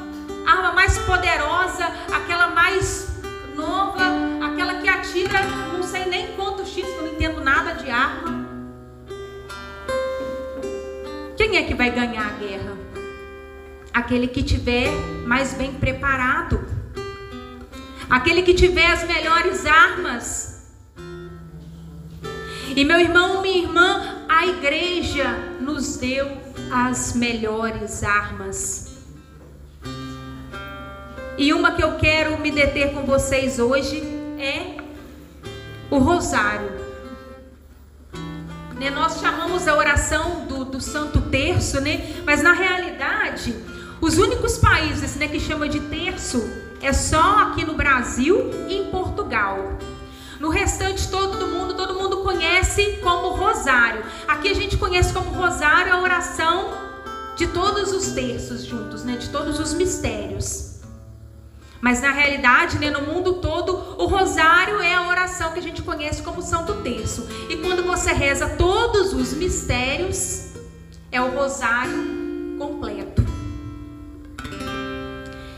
arma 0.46 0.72
mais 0.74 0.98
poderosa, 1.00 1.86
aquela 2.14 2.48
mais 2.50 3.08
nova, 3.56 4.04
aquela 4.46 4.76
que 4.76 4.88
atira 4.88 5.42
não 5.74 5.82
sei 5.84 6.06
nem 6.06 6.28
quanto 6.36 6.66
X, 6.66 6.88
eu 6.88 7.02
não 7.02 7.14
entendo 7.14 7.42
nada 7.42 7.74
de 7.74 7.90
arma. 7.90 8.46
Quem 11.36 11.58
é 11.58 11.64
que 11.64 11.74
vai 11.74 11.92
ganhar 11.92 12.28
a 12.28 12.40
guerra? 12.40 12.78
Aquele 13.94 14.28
que 14.28 14.44
tiver 14.44 14.92
mais 15.26 15.54
bem 15.54 15.74
preparado. 15.74 16.66
Aquele 18.10 18.42
que 18.44 18.54
tiver 18.54 18.88
as 18.88 19.04
melhores 19.06 19.66
armas. 19.66 20.76
E 22.76 22.84
meu 22.84 23.00
irmão, 23.00 23.42
minha 23.42 23.64
irmã, 23.64 24.26
a 24.28 24.46
igreja 24.46 25.26
nos 25.62 25.98
deu 25.98 26.45
as 26.72 27.14
melhores 27.14 28.04
armas. 28.04 28.96
E 31.38 31.54
uma 31.54 31.74
que 31.74 31.84
eu 31.84 31.98
quero 31.98 32.40
me 32.40 32.52
deter 32.52 32.94
com 32.94 33.06
vocês 33.06 33.60
hoje 33.60 34.02
é 34.40 34.78
o 35.90 35.98
rosário. 35.98 36.72
Né, 38.80 38.90
nós 38.90 39.20
chamamos 39.20 39.68
a 39.68 39.76
oração 39.76 40.46
do, 40.46 40.66
do 40.66 40.82
Santo 40.82 41.22
Terço, 41.22 41.80
né? 41.80 42.22
mas 42.26 42.42
na 42.42 42.54
realidade, 42.54 43.56
os 44.02 44.18
únicos 44.18 44.58
países 44.58 45.16
né, 45.16 45.28
que 45.28 45.40
chamam 45.40 45.68
de 45.68 45.80
terço 45.80 46.44
é 46.82 46.92
só 46.92 47.40
aqui 47.40 47.66
no 47.66 47.74
Brasil 47.74 48.52
e 48.68 48.76
em 48.76 48.92
Portugal. 48.92 49.78
No 50.46 50.52
restante 50.52 51.08
todo 51.08 51.40
do 51.40 51.48
mundo, 51.48 51.74
todo 51.74 51.96
mundo 51.96 52.18
conhece 52.18 53.00
como 53.02 53.30
rosário. 53.30 54.06
Aqui 54.28 54.48
a 54.50 54.54
gente 54.54 54.78
conhece 54.78 55.12
como 55.12 55.32
rosário 55.32 55.92
a 55.92 56.00
oração 56.00 56.72
de 57.36 57.48
todos 57.48 57.92
os 57.92 58.12
terços 58.12 58.64
juntos, 58.64 59.04
né? 59.04 59.18
De 59.18 59.30
todos 59.30 59.60
os 59.60 59.74
mistérios. 59.74 60.82
Mas 61.82 62.00
na 62.00 62.12
realidade, 62.12 62.78
né, 62.78 62.92
no 62.92 63.02
mundo 63.02 63.42
todo, 63.42 63.74
o 64.00 64.06
rosário 64.06 64.80
é 64.82 64.94
a 64.94 65.08
oração 65.08 65.52
que 65.52 65.58
a 65.58 65.64
gente 65.64 65.82
conhece 65.82 66.22
como 66.22 66.44
Santo 66.44 66.76
Terço. 66.84 67.28
E 67.50 67.58
quando 67.58 67.82
você 67.82 68.14
reza 68.14 68.48
todos 68.50 69.14
os 69.14 69.34
mistérios, 69.34 70.52
é 71.12 71.20
o 71.20 71.32
rosário 71.32 72.56
completo. 72.60 73.26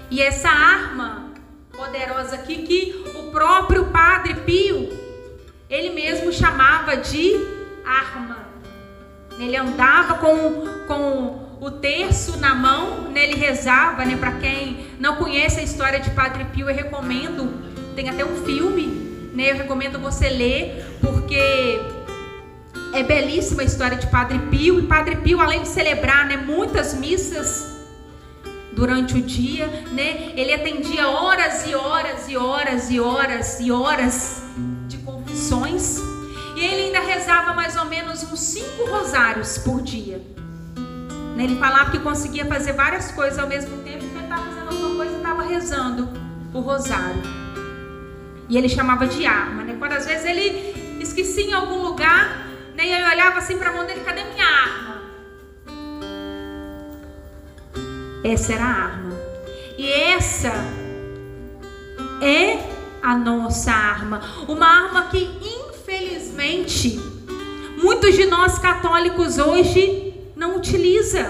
E 0.09 0.21
essa 0.21 0.47
arma 0.47 1.27
poderosa 1.73 2.35
aqui 2.35 2.63
que 2.63 3.06
o 3.27 3.31
próprio 3.31 3.85
Padre 3.87 4.35
Pio, 4.35 4.89
ele 5.69 5.89
mesmo 5.89 6.31
chamava 6.31 6.95
de 6.95 7.35
arma. 7.85 8.47
Ele 9.37 9.55
andava 9.55 10.15
com, 10.15 10.65
com 10.87 11.57
o 11.59 11.69
terço 11.69 12.37
na 12.37 12.55
mão, 12.55 13.11
nele 13.11 13.35
rezava, 13.35 14.05
né? 14.05 14.15
Para 14.15 14.31
quem 14.33 14.87
não 14.99 15.17
conhece 15.17 15.59
a 15.59 15.63
história 15.63 15.99
de 15.99 16.09
Padre 16.11 16.45
Pio, 16.45 16.69
eu 16.69 16.75
recomendo, 16.75 17.53
tem 17.95 18.09
até 18.09 18.25
um 18.25 18.43
filme, 18.45 19.29
né? 19.33 19.51
Eu 19.51 19.55
recomendo 19.55 19.99
você 19.99 20.29
ler, 20.29 20.97
porque 21.01 21.79
é 22.93 23.03
belíssima 23.03 23.61
a 23.61 23.65
história 23.65 23.97
de 23.97 24.07
Padre 24.07 24.39
Pio. 24.49 24.79
E 24.79 24.83
Padre 24.83 25.17
Pio, 25.17 25.41
além 25.41 25.63
de 25.63 25.67
celebrar, 25.67 26.25
né, 26.25 26.37
muitas 26.37 26.93
missas 26.93 27.76
durante 28.77 29.17
o 29.17 29.21
dia, 29.23 29.65
né? 29.91 30.31
Ele 30.35 30.53
atendia 30.53 31.07
horas 31.07 31.65
e 31.65 31.73
horas 31.73 32.29
e 32.29 32.37
horas 32.37 32.91
e 32.91 32.99
horas 32.99 33.59
e 33.59 33.71
horas 33.71 34.43
de 34.87 34.99
confissões. 34.99 35.97
E 36.55 36.63
ele 36.63 36.83
ainda 36.83 36.99
rezava 36.99 37.55
mais 37.55 37.75
ou 37.75 37.85
menos 37.85 38.23
uns 38.31 38.39
cinco 38.39 38.85
rosários 38.85 39.57
por 39.57 39.81
dia. 39.81 40.21
Né? 41.35 41.45
Ele 41.45 41.57
falava 41.57 41.89
que 41.89 41.99
conseguia 41.99 42.45
fazer 42.45 42.73
várias 42.73 43.11
coisas 43.11 43.39
ao 43.39 43.47
mesmo 43.47 43.77
tempo, 43.77 43.97
que 43.97 44.15
ele 44.15 44.23
estava 44.23 44.43
fazendo 44.43 44.69
alguma 44.69 44.95
coisa 44.95 45.13
e 45.13 45.17
estava 45.17 45.41
rezando 45.41 46.09
o 46.53 46.59
rosário. 46.59 47.23
E 48.47 48.57
ele 48.57 48.69
chamava 48.69 49.07
de 49.07 49.25
arma, 49.25 49.63
né? 49.63 49.75
Quando 49.79 49.93
às 49.93 50.05
vezes 50.05 50.23
ele 50.23 50.99
esquecia 51.01 51.45
em 51.45 51.53
algum 51.53 51.81
lugar, 51.81 52.47
né? 52.75 52.85
E 52.85 52.91
eu 52.91 53.07
olhava 53.07 53.39
assim 53.39 53.57
para 53.57 53.71
a 53.71 53.73
mão 53.73 53.87
dele, 53.87 54.01
cadê 54.05 54.23
minha 54.23 54.45
arma? 54.45 54.96
Essa 58.27 58.53
era 58.53 58.65
a 58.65 58.67
arma. 58.67 59.17
E 59.77 59.89
essa 59.89 60.51
é 62.21 62.59
a 63.01 63.17
nossa 63.17 63.71
arma. 63.71 64.21
Uma 64.49 64.67
arma 64.67 65.03
que, 65.03 65.29
infelizmente, 65.41 66.99
muitos 67.81 68.15
de 68.15 68.25
nós 68.25 68.59
católicos 68.59 69.37
hoje 69.37 70.13
não 70.35 70.57
utiliza. 70.57 71.23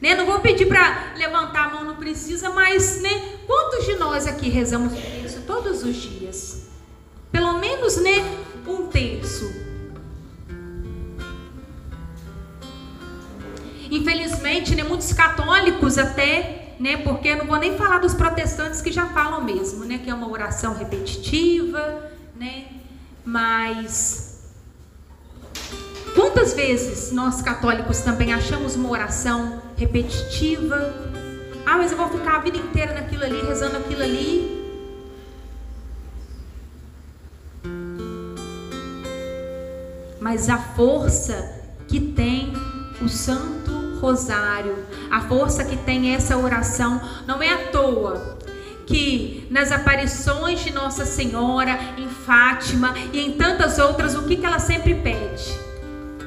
Né? 0.00 0.14
Não 0.14 0.24
vou 0.24 0.38
pedir 0.38 0.66
para 0.66 1.14
levantar 1.16 1.66
a 1.66 1.70
mão, 1.70 1.84
não 1.84 1.96
precisa, 1.96 2.48
mas 2.50 3.02
né? 3.02 3.36
quantos 3.44 3.84
de 3.84 3.96
nós 3.96 4.24
aqui 4.28 4.48
rezamos 4.48 4.92
isso 5.24 5.40
todos 5.48 5.82
os 5.82 5.96
dias? 5.96 6.68
Pelo 7.32 7.58
menos 7.58 7.96
né, 7.96 8.24
um 8.68 8.86
terço. 8.86 9.67
Infelizmente, 13.98 14.76
né, 14.76 14.84
muitos 14.84 15.12
católicos 15.12 15.98
até, 15.98 16.74
né, 16.78 16.98
porque 16.98 17.34
não 17.34 17.46
vou 17.46 17.56
nem 17.58 17.76
falar 17.76 17.98
dos 17.98 18.14
protestantes 18.14 18.80
que 18.80 18.92
já 18.92 19.06
falam 19.06 19.42
mesmo, 19.42 19.84
né, 19.84 19.98
que 19.98 20.08
é 20.08 20.14
uma 20.14 20.28
oração 20.28 20.72
repetitiva, 20.74 22.12
né, 22.38 22.66
mas 23.24 24.38
quantas 26.14 26.54
vezes 26.54 27.10
nós 27.10 27.42
católicos 27.42 27.98
também 28.00 28.32
achamos 28.32 28.76
uma 28.76 28.88
oração 28.88 29.60
repetitiva? 29.76 30.94
Ah, 31.66 31.76
mas 31.76 31.90
eu 31.90 31.98
vou 31.98 32.08
ficar 32.08 32.36
a 32.36 32.38
vida 32.38 32.56
inteira 32.56 32.94
naquilo 32.94 33.24
ali, 33.24 33.42
rezando 33.42 33.78
aquilo 33.78 34.02
ali. 34.02 34.56
Mas 40.20 40.48
a 40.48 40.58
força 40.58 41.62
que 41.88 42.00
tem 42.00 42.52
o 43.02 43.08
Santo 43.08 43.77
rosário, 43.98 44.76
a 45.10 45.20
força 45.22 45.64
que 45.64 45.76
tem 45.76 46.14
essa 46.14 46.36
oração. 46.36 47.00
Não 47.26 47.42
é 47.42 47.52
à 47.52 47.58
toa 47.68 48.38
que 48.88 49.46
nas 49.50 49.70
aparições 49.70 50.64
de 50.64 50.72
Nossa 50.72 51.04
Senhora, 51.04 51.78
em 51.98 52.08
Fátima 52.08 52.94
e 53.12 53.20
em 53.20 53.32
tantas 53.32 53.78
outras, 53.78 54.14
o 54.14 54.22
que, 54.22 54.36
que 54.36 54.46
ela 54.46 54.58
sempre 54.58 54.94
pede? 54.94 55.58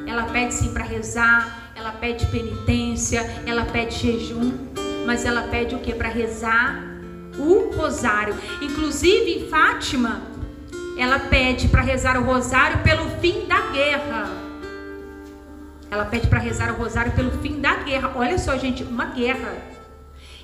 Ela 0.06 0.26
pede 0.26 0.54
sim 0.54 0.72
para 0.72 0.84
rezar, 0.84 1.72
ela 1.76 1.92
pede 1.92 2.28
penitência, 2.28 3.22
ela 3.48 3.66
pede 3.66 3.96
jejum, 3.96 4.52
mas 5.06 5.26
ela 5.26 5.44
pede 5.44 5.74
o 5.74 5.80
que 5.80 5.94
para 5.94 6.10
rezar? 6.10 6.84
O 7.40 7.76
rosário. 7.76 8.36
Inclusive 8.62 9.40
em 9.40 9.50
Fátima, 9.50 10.22
ela 10.98 11.18
pede 11.18 11.68
para 11.68 11.82
rezar 11.82 12.18
o 12.18 12.24
rosário 12.24 12.84
pelo 12.84 13.10
fim 13.20 13.48
da 13.48 13.60
guerra. 13.72 14.51
Ela 15.92 16.06
pede 16.06 16.28
para 16.28 16.40
rezar 16.40 16.72
o 16.72 16.78
rosário 16.78 17.12
pelo 17.12 17.32
fim 17.42 17.60
da 17.60 17.76
guerra. 17.76 18.14
Olha 18.16 18.38
só, 18.38 18.58
gente, 18.58 18.82
uma 18.82 19.08
guerra. 19.08 19.58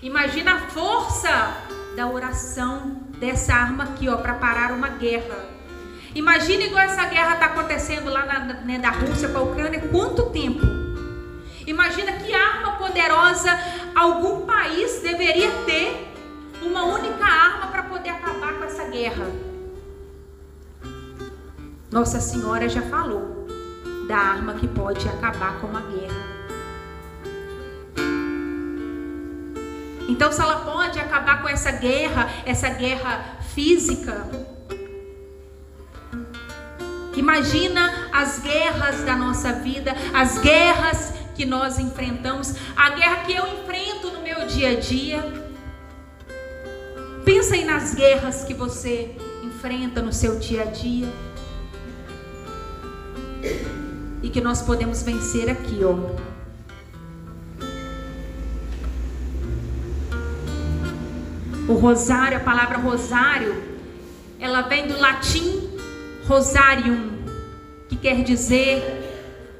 Imagina 0.03 0.55
a 0.55 0.59
força 0.67 1.55
da 1.95 2.05
oração 2.05 2.97
dessa 3.17 3.53
arma 3.53 3.85
aqui, 3.85 4.09
ó, 4.09 4.17
para 4.17 4.33
parar 4.33 4.73
uma 4.73 4.89
guerra. 4.89 5.45
Imagina 6.13 6.63
igual 6.63 6.83
essa 6.83 7.05
guerra 7.05 7.35
está 7.35 7.45
acontecendo 7.45 8.09
lá 8.09 8.25
na, 8.25 8.39
né, 8.55 8.77
da 8.77 8.89
Rússia 8.89 9.29
com 9.29 9.37
a 9.37 9.41
Ucrânia, 9.41 9.79
quanto 9.87 10.29
tempo? 10.31 10.65
Imagina 11.65 12.11
que 12.11 12.33
arma 12.33 12.73
poderosa 12.73 13.49
algum 13.95 14.45
país 14.45 14.99
deveria 15.01 15.49
ter 15.65 16.13
uma 16.61 16.83
única 16.83 17.23
arma 17.23 17.67
para 17.67 17.83
poder 17.83 18.09
acabar 18.09 18.53
com 18.53 18.65
essa 18.65 18.83
guerra. 18.89 19.25
Nossa 21.89 22.19
Senhora 22.19 22.67
já 22.67 22.81
falou 22.81 23.47
da 24.07 24.17
arma 24.17 24.53
que 24.53 24.67
pode 24.67 25.07
acabar 25.07 25.59
com 25.59 25.67
uma 25.67 25.81
guerra. 25.81 26.37
Então, 30.07 30.31
se 30.31 30.41
ela 30.41 30.61
pode 30.61 30.97
acabar 30.99 31.41
com 31.41 31.49
essa 31.49 31.71
guerra, 31.71 32.29
essa 32.45 32.69
guerra 32.69 33.37
física, 33.53 34.25
Imagina 37.17 38.09
as 38.13 38.37
guerras 38.39 39.03
da 39.03 39.15
nossa 39.15 39.51
vida, 39.53 39.91
as 40.13 40.37
guerras 40.37 41.13
que 41.35 41.47
nós 41.47 41.79
enfrentamos, 41.79 42.53
a 42.75 42.91
guerra 42.91 43.23
que 43.25 43.33
eu 43.33 43.47
enfrento 43.47 44.11
no 44.11 44.21
meu 44.21 44.45
dia 44.45 44.69
a 44.69 44.79
dia. 44.79 45.23
Pensa 47.25 47.55
aí 47.55 47.65
nas 47.65 47.95
guerras 47.95 48.43
que 48.43 48.53
você 48.53 49.15
enfrenta 49.43 49.99
no 50.01 50.13
seu 50.13 50.37
dia 50.37 50.61
a 50.61 50.65
dia. 50.65 51.07
E 54.21 54.29
que 54.29 54.41
nós 54.41 54.61
podemos 54.61 55.03
vencer 55.03 55.49
aqui, 55.49 55.79
ó. 55.83 55.95
O 61.67 61.73
rosário, 61.73 62.37
a 62.37 62.39
palavra 62.39 62.77
rosário, 62.77 63.55
ela 64.39 64.61
vem 64.61 64.87
do 64.87 64.97
latim 64.97 65.69
rosarium, 66.27 67.11
que 67.89 67.95
quer 67.95 68.23
dizer 68.23 69.07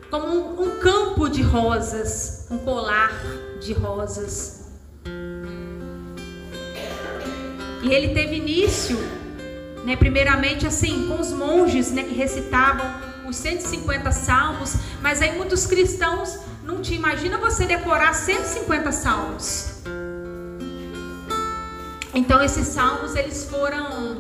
como 0.10 0.28
um, 0.28 0.62
um 0.64 0.80
campo 0.80 1.30
de 1.30 1.42
rosas, 1.42 2.48
um 2.50 2.58
colar 2.58 3.12
de 3.60 3.74
rosas. 3.74 4.68
E 7.84 7.94
ele 7.94 8.14
teve 8.14 8.36
início, 8.38 8.98
né, 9.86 9.96
primeiramente 9.96 10.66
assim, 10.66 11.08
com 11.08 11.20
os 11.20 11.32
monges, 11.32 11.92
né, 11.92 12.04
que 12.04 12.14
recitavam 12.14 12.86
os 13.28 13.36
150 13.36 14.12
salmos, 14.12 14.76
mas 15.02 15.22
aí 15.22 15.36
muitos 15.36 15.66
cristãos 15.66 16.40
não 16.64 16.82
te 16.82 16.94
imagina 16.94 17.38
você 17.38 17.66
decorar 17.66 18.14
150 18.14 18.92
salmos. 18.92 19.82
Então 22.14 22.42
esses 22.42 22.68
salmos 22.68 23.16
eles 23.16 23.46
foram 23.50 24.20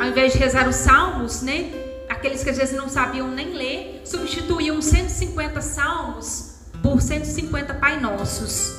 ao 0.00 0.06
invés 0.06 0.32
de 0.32 0.38
rezar 0.38 0.68
os 0.68 0.76
salmos, 0.76 1.42
né? 1.42 1.72
Aqueles 2.08 2.42
que 2.42 2.50
às 2.50 2.58
vezes 2.58 2.76
não 2.76 2.88
sabiam 2.88 3.28
nem 3.28 3.54
ler, 3.54 4.02
substituíam 4.04 4.82
150 4.82 5.60
salmos 5.60 6.56
por 6.82 7.00
150 7.00 7.74
Pai 7.74 8.00
Nossos. 8.00 8.74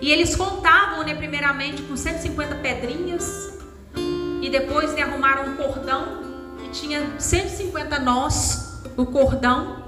E 0.00 0.10
eles 0.10 0.34
contavam, 0.34 1.04
né, 1.04 1.14
primeiramente 1.14 1.82
com 1.82 1.96
150 1.96 2.54
pedrinhas, 2.56 3.58
e 4.40 4.48
depois 4.48 4.92
né, 4.94 5.02
arrumaram 5.02 5.52
um 5.52 5.56
cordão, 5.56 6.29
tinha 6.70 7.18
150 7.18 7.98
nós, 7.98 8.82
o 8.96 9.06
cordão. 9.06 9.84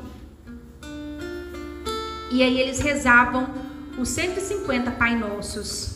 E 2.30 2.42
aí 2.42 2.60
eles 2.60 2.80
rezavam 2.80 3.48
os 3.98 4.08
150 4.08 4.90
Pai 4.92 5.16
Nossos. 5.16 5.92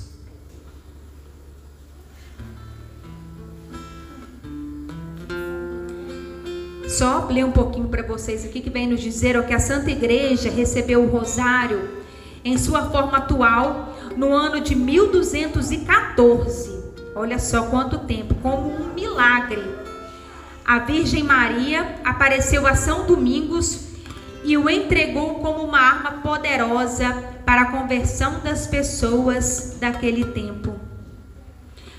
só 6.96 7.29
ler 7.31 7.44
um 7.44 7.53
pouquinho 7.53 7.88
para 7.88 8.03
vocês 8.03 8.42
aqui 8.42 8.62
que 8.62 8.70
vem 8.70 8.87
nos 8.87 9.03
dizer 9.03 9.37
ó, 9.37 9.42
que 9.42 9.53
a 9.53 9.59
Santa 9.59 9.90
Igreja 9.90 10.49
recebeu 10.49 11.05
o 11.05 11.09
rosário 11.09 11.90
em 12.42 12.57
sua 12.57 12.90
forma 12.90 13.18
atual 13.18 13.94
no 14.16 14.33
ano 14.33 14.62
de 14.62 14.75
1214. 14.75 16.75
Olha 17.14 17.38
só 17.38 17.66
quanto 17.66 17.99
tempo, 17.99 18.35
como 18.37 18.70
um 18.70 18.94
milagre. 18.94 19.62
A 20.66 20.81
Virgem 20.81 21.22
Maria 21.22 22.00
apareceu 22.05 22.66
a 22.66 22.74
São 22.74 23.07
Domingos 23.07 23.87
e 24.42 24.57
o 24.57 24.68
entregou 24.68 25.37
como 25.37 25.62
uma 25.62 25.79
arma 25.79 26.12
poderosa 26.22 27.09
para 27.44 27.62
a 27.62 27.70
conversão 27.70 28.40
das 28.40 28.66
pessoas 28.66 29.76
daquele 29.79 30.24
tempo. 30.24 30.74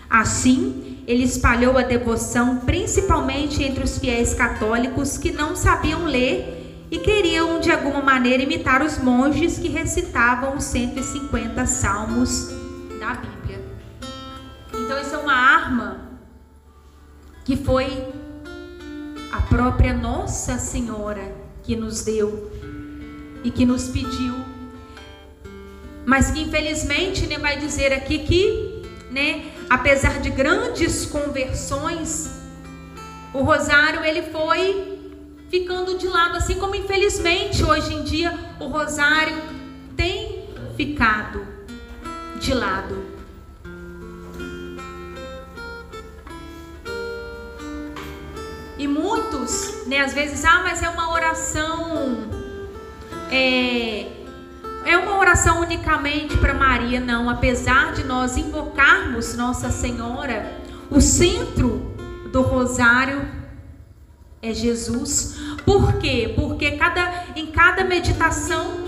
Assim, 0.09 1.01
ele 1.07 1.23
espalhou 1.23 1.77
a 1.77 1.83
devoção 1.83 2.57
principalmente 2.57 3.63
entre 3.63 3.85
os 3.85 3.97
fiéis 3.97 4.33
católicos 4.33 5.17
que 5.17 5.31
não 5.31 5.55
sabiam 5.55 6.03
ler 6.03 6.85
e 6.91 6.99
queriam 6.99 7.61
de 7.61 7.71
alguma 7.71 8.01
maneira 8.01 8.43
imitar 8.43 8.81
os 8.81 8.97
monges 8.97 9.57
que 9.57 9.69
recitavam 9.69 10.57
os 10.57 10.65
150 10.65 11.65
salmos 11.65 12.49
da 12.99 13.13
Bíblia. 13.13 13.63
Então, 14.73 15.01
isso 15.01 15.15
é 15.15 15.17
uma 15.19 15.33
arma 15.33 16.01
que 17.45 17.55
foi 17.55 18.16
a 19.37 19.41
própria 19.41 19.93
Nossa 19.93 20.57
Senhora 20.57 21.31
que 21.61 21.75
nos 21.75 22.03
deu 22.03 22.51
e 23.43 23.51
que 23.51 23.67
nos 23.67 23.87
pediu, 23.87 24.33
mas 26.07 26.31
que 26.31 26.41
infelizmente 26.41 27.27
né, 27.27 27.37
vai 27.37 27.59
dizer 27.59 27.93
aqui 27.93 28.19
que 28.19 28.81
né, 29.11 29.51
apesar 29.69 30.19
de 30.19 30.31
grandes 30.31 31.05
conversões, 31.05 32.31
o 33.31 33.43
rosário 33.43 34.03
ele 34.03 34.23
foi 34.23 35.11
ficando 35.51 35.99
de 35.99 36.07
lado, 36.07 36.37
assim 36.37 36.55
como 36.55 36.73
infelizmente 36.73 37.63
hoje 37.63 37.93
em 37.93 38.03
dia 38.03 38.33
o 38.59 38.65
rosário 38.65 39.39
tem 39.95 40.47
ficado 40.75 41.45
de 42.39 42.55
lado. 42.55 43.16
Muitos, 48.97 49.85
né, 49.87 49.99
às 49.99 50.13
vezes, 50.13 50.43
ah, 50.45 50.61
mas 50.63 50.81
é 50.81 50.89
uma 50.89 51.11
oração 51.11 52.27
é, 53.31 54.07
é 54.85 54.97
uma 54.97 55.17
oração 55.17 55.61
unicamente 55.61 56.37
para 56.37 56.53
Maria, 56.53 56.99
não. 56.99 57.29
Apesar 57.29 57.93
de 57.93 58.03
nós 58.03 58.37
invocarmos 58.37 59.35
Nossa 59.35 59.69
Senhora, 59.69 60.59
o 60.89 61.01
centro 61.01 61.91
do 62.31 62.41
rosário 62.41 63.27
é 64.41 64.53
Jesus. 64.53 65.37
Por 65.65 65.93
quê? 65.95 66.33
Porque 66.35 66.71
cada, 66.71 67.25
em 67.35 67.47
cada 67.47 67.83
meditação, 67.83 68.87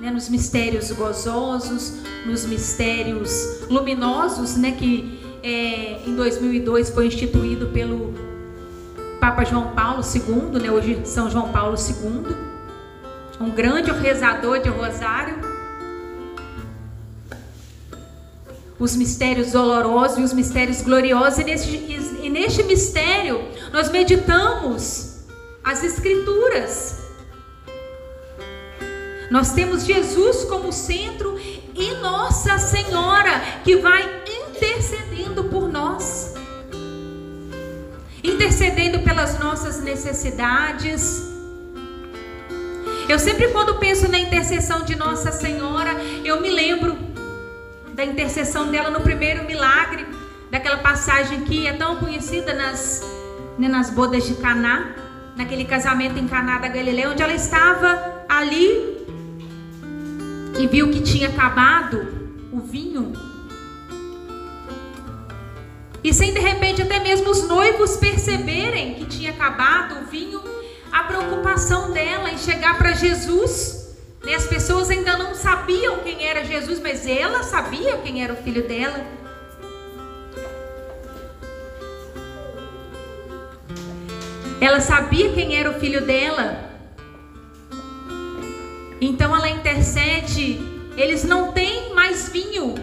né, 0.00 0.10
nos 0.10 0.28
mistérios 0.28 0.90
gozosos, 0.90 1.94
nos 2.26 2.44
mistérios 2.44 3.60
luminosos, 3.70 4.56
né, 4.56 4.72
que 4.72 5.20
é, 5.42 6.00
em 6.04 6.16
2002 6.16 6.90
foi 6.90 7.06
instituído 7.06 7.66
pelo 7.68 8.25
Papa 9.20 9.44
João 9.44 9.72
Paulo 9.72 10.02
II, 10.02 10.60
né, 10.60 10.70
hoje 10.70 11.00
São 11.04 11.30
João 11.30 11.50
Paulo 11.50 11.76
II 11.76 12.56
um 13.40 13.50
grande 13.50 13.90
rezador 13.90 14.60
de 14.60 14.68
rosário. 14.68 15.36
Os 18.78 18.94
mistérios 18.94 19.52
dolorosos 19.52 20.18
e 20.18 20.22
os 20.22 20.32
mistérios 20.32 20.82
gloriosos, 20.82 21.38
e 21.38 21.44
neste, 21.44 21.76
e 22.22 22.28
neste 22.28 22.62
mistério 22.62 23.42
nós 23.72 23.90
meditamos 23.90 25.24
as 25.64 25.82
Escrituras. 25.82 26.98
Nós 29.30 29.52
temos 29.52 29.84
Jesus 29.84 30.44
como 30.44 30.72
centro 30.72 31.36
e 31.74 31.94
Nossa 31.96 32.58
Senhora 32.58 33.40
que 33.64 33.76
vai 33.76 34.22
intercedendo 34.24 35.44
por 35.44 35.68
nós, 35.68 36.34
intercedendo 38.36 39.00
pelas 39.00 39.38
nossas 39.38 39.82
necessidades 39.82 41.26
eu 43.08 43.20
sempre, 43.20 43.48
quando 43.48 43.76
penso 43.76 44.10
na 44.10 44.18
intercessão 44.18 44.82
de 44.82 44.96
Nossa 44.96 45.30
Senhora, 45.30 45.92
eu 46.24 46.40
me 46.40 46.50
lembro 46.50 46.98
da 47.94 48.04
intercessão 48.04 48.68
dela 48.68 48.90
no 48.90 49.00
primeiro 49.00 49.44
milagre, 49.44 50.04
daquela 50.50 50.78
passagem 50.78 51.42
que 51.42 51.68
é 51.68 51.72
tão 51.72 51.96
conhecida 51.96 52.52
nas, 52.52 53.00
né, 53.56 53.68
nas 53.68 53.90
bodas 53.90 54.26
de 54.26 54.34
Caná, 54.34 54.90
naquele 55.36 55.64
casamento 55.64 56.18
em 56.18 56.26
Caná 56.26 56.58
da 56.58 56.66
Galileia, 56.66 57.08
onde 57.08 57.22
ela 57.22 57.32
estava 57.32 58.24
ali 58.28 59.06
e 60.58 60.66
viu 60.66 60.90
que 60.90 61.00
tinha 61.00 61.28
acabado 61.28 62.08
o 62.52 62.58
vinho. 62.58 63.12
E 66.06 66.14
sem 66.14 66.32
de 66.32 66.38
repente 66.38 66.80
até 66.80 67.00
mesmo 67.00 67.28
os 67.30 67.48
noivos 67.48 67.96
perceberem 67.96 68.94
que 68.94 69.06
tinha 69.06 69.32
acabado 69.32 70.02
o 70.02 70.04
vinho, 70.04 70.40
a 70.92 71.02
preocupação 71.02 71.90
dela 71.90 72.30
em 72.30 72.38
chegar 72.38 72.78
para 72.78 72.92
Jesus, 72.92 73.92
né? 74.22 74.36
as 74.36 74.46
pessoas 74.46 74.88
ainda 74.88 75.18
não 75.18 75.34
sabiam 75.34 75.98
quem 76.04 76.24
era 76.24 76.44
Jesus, 76.44 76.78
mas 76.78 77.08
ela 77.08 77.42
sabia 77.42 77.96
quem 77.96 78.22
era 78.22 78.32
o 78.32 78.36
filho 78.36 78.68
dela. 78.68 79.04
Ela 84.60 84.80
sabia 84.80 85.32
quem 85.32 85.58
era 85.58 85.72
o 85.72 85.80
filho 85.80 86.06
dela. 86.06 86.70
Então 89.00 89.34
ela 89.34 89.48
intercede. 89.48 90.60
Eles 90.96 91.24
não 91.24 91.50
têm 91.50 91.92
mais 91.96 92.28
vinho. 92.28 92.76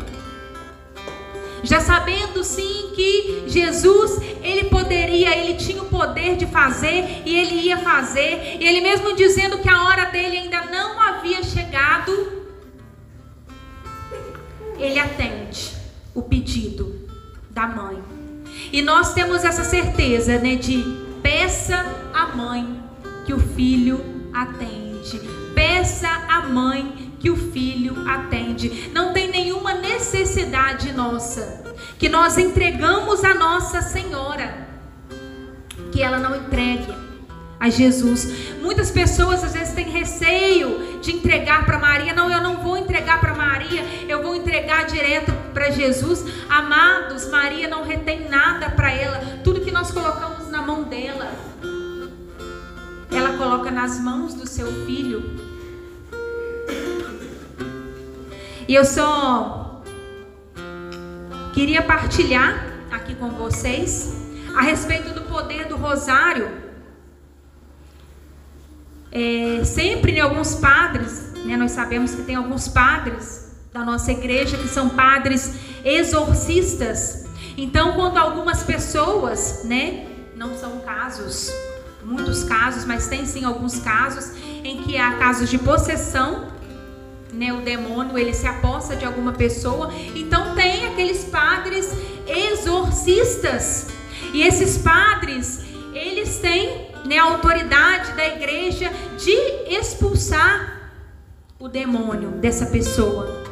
Já 1.63 1.79
sabendo 1.79 2.43
sim 2.43 2.91
que 2.93 3.45
Jesus, 3.47 4.21
ele 4.43 4.65
poderia, 4.65 5.35
ele 5.37 5.55
tinha 5.55 5.81
o 5.81 5.85
poder 5.85 6.35
de 6.35 6.45
fazer 6.45 7.23
e 7.25 7.35
ele 7.35 7.55
ia 7.67 7.77
fazer. 7.77 8.57
E 8.59 8.67
ele 8.67 8.81
mesmo 8.81 9.15
dizendo 9.15 9.57
que 9.59 9.69
a 9.69 9.83
hora 9.85 10.05
dele 10.05 10.37
ainda 10.37 10.65
não 10.65 10.99
havia 10.99 11.41
chegado, 11.41 12.43
ele 14.77 14.99
atende 14.99 15.71
o 16.13 16.21
pedido 16.21 17.07
da 17.49 17.65
mãe. 17.65 17.97
E 18.71 18.81
nós 18.81 19.13
temos 19.13 19.43
essa 19.43 19.63
certeza, 19.63 20.37
né, 20.39 20.55
de 20.55 20.83
peça 21.21 21.85
à 22.13 22.27
mãe 22.35 22.83
que 23.25 23.33
o 23.33 23.39
filho 23.39 23.99
atende. 24.33 25.19
Peça 25.55 26.09
à 26.09 26.41
mãe 26.41 27.13
que 27.19 27.29
o 27.29 27.37
filho 27.37 27.95
atende. 28.07 28.89
Não 28.93 29.13
tem 29.13 29.22
necessidade 29.93 30.91
nossa 30.91 31.63
que 31.97 32.09
nós 32.09 32.37
entregamos 32.37 33.23
a 33.23 33.33
Nossa 33.33 33.81
Senhora 33.81 34.67
que 35.91 36.01
ela 36.01 36.17
não 36.17 36.35
entregue 36.35 36.93
a 37.59 37.69
Jesus. 37.69 38.55
Muitas 38.61 38.89
pessoas 38.89 39.43
às 39.43 39.53
vezes 39.53 39.73
têm 39.73 39.89
receio 39.89 40.99
de 41.01 41.11
entregar 41.11 41.65
para 41.65 41.77
Maria. 41.77 42.13
Não, 42.13 42.29
eu 42.29 42.41
não 42.41 42.57
vou 42.57 42.75
entregar 42.77 43.21
para 43.21 43.35
Maria, 43.35 43.83
eu 44.09 44.23
vou 44.23 44.35
entregar 44.35 44.85
direto 44.85 45.31
para 45.53 45.69
Jesus. 45.69 46.25
Amados, 46.49 47.29
Maria 47.29 47.67
não 47.67 47.83
retém 47.83 48.27
nada 48.27 48.71
para 48.71 48.91
ela. 48.91 49.39
Tudo 49.43 49.61
que 49.61 49.71
nós 49.71 49.91
colocamos 49.91 50.49
na 50.49 50.61
mão 50.61 50.83
dela, 50.83 51.31
ela 53.11 53.37
coloca 53.37 53.69
nas 53.69 53.99
mãos 53.99 54.33
do 54.33 54.47
seu 54.47 54.67
filho. 54.85 55.39
E 58.67 58.73
eu 58.73 58.85
só 58.85 59.62
queria 61.53 61.81
partilhar 61.83 62.65
aqui 62.91 63.13
com 63.15 63.29
vocês 63.29 64.11
a 64.55 64.61
respeito 64.61 65.13
do 65.13 65.21
poder 65.21 65.67
do 65.67 65.77
rosário 65.77 66.63
é, 69.15 69.63
sempre 69.63 70.13
em 70.13 70.19
alguns 70.19 70.55
padres, 70.55 71.31
né, 71.45 71.55
nós 71.55 71.71
sabemos 71.71 72.15
que 72.15 72.23
tem 72.23 72.35
alguns 72.35 72.67
padres 72.67 73.51
da 73.71 73.85
nossa 73.85 74.11
igreja 74.11 74.57
que 74.57 74.67
são 74.67 74.89
padres 74.89 75.53
exorcistas. 75.85 77.27
Então, 77.55 77.93
quando 77.93 78.17
algumas 78.17 78.63
pessoas, 78.63 79.61
né, 79.65 80.07
não 80.35 80.57
são 80.57 80.79
casos, 80.79 81.51
muitos 82.03 82.43
casos, 82.43 82.85
mas 82.85 83.07
tem 83.07 83.23
sim 83.27 83.45
alguns 83.45 83.79
casos 83.79 84.31
em 84.63 84.81
que 84.81 84.97
há 84.97 85.17
casos 85.17 85.47
de 85.47 85.59
possessão, 85.59 86.47
né, 87.31 87.53
o 87.53 87.61
demônio 87.61 88.17
ele 88.17 88.33
se 88.33 88.47
aposta 88.47 88.95
de 88.95 89.05
alguma 89.05 89.33
pessoa. 89.33 89.91
Então 90.15 90.42
aqueles 91.03 91.25
padres 91.25 91.93
exorcistas. 92.25 93.87
E 94.33 94.41
esses 94.41 94.77
padres, 94.77 95.61
eles 95.93 96.39
têm 96.39 96.87
né, 97.05 97.17
a 97.17 97.25
autoridade 97.25 98.13
da 98.13 98.25
igreja 98.25 98.89
de 99.17 99.31
expulsar 99.67 100.91
o 101.59 101.67
demônio 101.67 102.29
dessa 102.31 102.67
pessoa. 102.67 103.43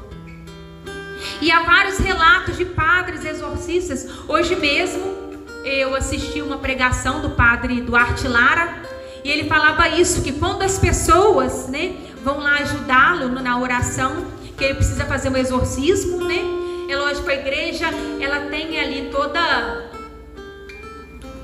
E 1.41 1.51
há 1.51 1.63
vários 1.63 1.97
relatos 1.97 2.57
de 2.57 2.65
padres 2.65 3.25
exorcistas. 3.25 4.07
Hoje 4.29 4.55
mesmo 4.55 5.19
eu 5.65 5.93
assisti 5.93 6.41
uma 6.41 6.57
pregação 6.57 7.21
do 7.21 7.31
padre 7.31 7.81
Duarte 7.81 8.27
Lara 8.27 8.81
e 9.23 9.29
ele 9.29 9.49
falava 9.49 9.89
isso 9.89 10.23
que 10.23 10.31
quando 10.31 10.63
as 10.63 10.79
pessoas, 10.79 11.67
né, 11.67 11.95
vão 12.23 12.39
lá 12.39 12.59
ajudá-lo 12.59 13.29
na 13.29 13.59
oração, 13.59 14.25
que 14.57 14.63
ele 14.63 14.75
precisa 14.75 15.05
fazer 15.05 15.29
um 15.29 15.37
exorcismo, 15.37 16.23
né? 16.23 16.61
É 16.91 16.95
lógico 16.97 17.30
a 17.30 17.34
igreja, 17.34 17.86
ela 18.19 18.49
tem 18.49 18.77
ali 18.77 19.10
toda 19.10 19.89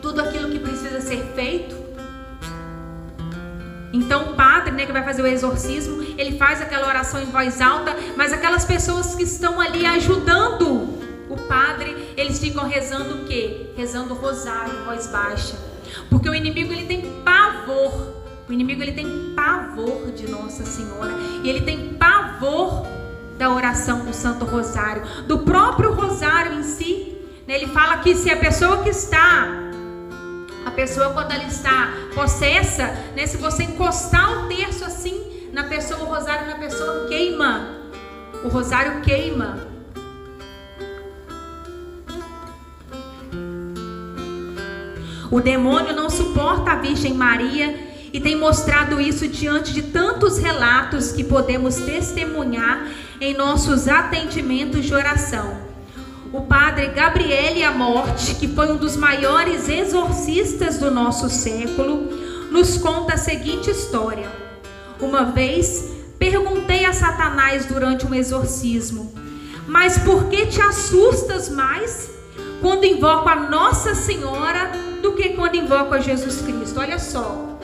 tudo 0.02 0.20
aquilo 0.20 0.52
que 0.52 0.60
precisa 0.60 1.00
ser 1.00 1.24
feito. 1.36 1.74
Então 3.94 4.32
o 4.32 4.36
padre, 4.36 4.74
né, 4.74 4.86
que 4.86 4.92
vai 4.92 5.06
fazer 5.06 5.22
o 5.22 5.26
exorcismo, 5.26 6.04
ele 6.18 6.38
faz 6.38 6.62
aquela 6.62 6.86
oração 6.86 7.22
em 7.22 7.28
voz 7.28 7.62
alta, 7.62 7.96
mas 8.18 8.34
aquelas 8.34 8.66
pessoas 8.66 9.16
que 9.16 9.24
estão 9.24 9.62
ali 9.62 9.86
ajudando 9.86 11.00
o 11.30 11.38
padre, 11.48 11.96
eles 12.18 12.38
ficam 12.40 12.68
rezando 12.68 13.24
o 13.24 13.26
quê? 13.26 13.68
Rezando 13.78 14.16
o 14.16 14.18
rosário 14.18 14.74
em 14.82 14.84
voz 14.84 15.08
baixa. 15.08 15.56
Porque 16.10 16.30
o 16.30 16.36
inimigo 16.36 16.74
ele 16.74 16.88
tem 16.88 17.22
pavor. 17.24 18.26
O 18.50 18.52
inimigo 18.52 18.82
ele 18.82 18.92
tem 18.92 19.34
pavor 19.34 20.12
de 20.12 20.30
Nossa 20.30 20.66
Senhora 20.66 21.14
e 21.42 21.50
ele 21.50 21.62
tem 21.62 21.94
pavor 21.94 22.97
da 23.38 23.54
oração 23.54 24.04
do 24.06 24.14
Santo 24.14 24.46
Rosário, 24.46 25.04
do 25.24 25.40
próprio 25.40 25.94
rosário 25.94 26.60
em 26.60 26.64
si. 26.64 27.18
Né? 27.48 27.56
Ele 27.56 27.68
fala 27.68 27.98
que 28.00 28.16
se 28.16 28.30
a 28.30 28.38
pessoa 28.38 28.84
que 28.84 28.90
está 28.90 29.48
a 30.66 30.72
pessoa, 30.72 31.12
quando 31.12 31.32
ela 31.32 31.46
está 31.46 31.94
possessa, 32.14 32.88
né, 33.16 33.26
se 33.26 33.38
você 33.38 33.64
encostar 33.64 34.44
o 34.44 34.48
terço 34.48 34.84
assim 34.84 35.50
na 35.54 35.64
pessoa, 35.64 36.02
o 36.02 36.06
rosário 36.06 36.46
na 36.46 36.56
pessoa 36.56 37.08
queima. 37.08 37.70
O 38.44 38.50
rosário 38.50 39.02
queima. 39.02 39.66
O 45.32 45.42
demônio 45.42 45.96
não 45.96 46.10
suporta 46.10 46.72
a 46.72 46.76
Virgem 46.76 47.14
Maria 47.14 47.87
e 48.18 48.20
tem 48.20 48.36
mostrado 48.36 49.00
isso 49.00 49.28
diante 49.28 49.72
de 49.72 49.84
tantos 49.84 50.40
relatos 50.40 51.12
que 51.12 51.24
podemos 51.24 51.76
testemunhar 51.76 52.88
em 53.22 53.36
nossos 53.36 53.88
atendimentos 53.88 54.86
de 54.86 54.94
oração 54.96 55.68
o 56.34 56.42
padre 56.42 56.88
Gabriele 56.88 57.64
Amorte, 57.64 58.36
que 58.36 58.48
foi 58.48 58.72
um 58.72 58.76
dos 58.76 58.98
maiores 58.98 59.70
exorcistas 59.70 60.78
do 60.78 60.92
nosso 60.92 61.30
século, 61.30 62.10
nos 62.52 62.78
conta 62.78 63.14
a 63.14 63.18
seguinte 63.18 63.70
história. 63.70 64.30
Uma 65.00 65.26
vez 65.26 65.90
perguntei 66.20 66.86
a 66.86 66.94
Satanás 66.94 67.66
durante 67.66 68.06
um 68.06 68.14
exorcismo: 68.14 69.14
Mas 69.68 69.98
por 69.98 70.26
que 70.26 70.48
te 70.48 70.62
assustas 70.62 71.50
mais 71.50 72.10
quando 72.62 72.86
invoco 72.86 73.30
a 73.30 73.36
Nossa 73.36 73.96
Senhora 73.96 74.72
do 75.02 75.14
que 75.14 75.30
quando 75.30 75.56
invoco 75.56 75.94
a 75.94 76.00
Jesus 76.00 76.42
Cristo? 76.42 76.80
Olha 76.80 77.00
só. 77.00 77.57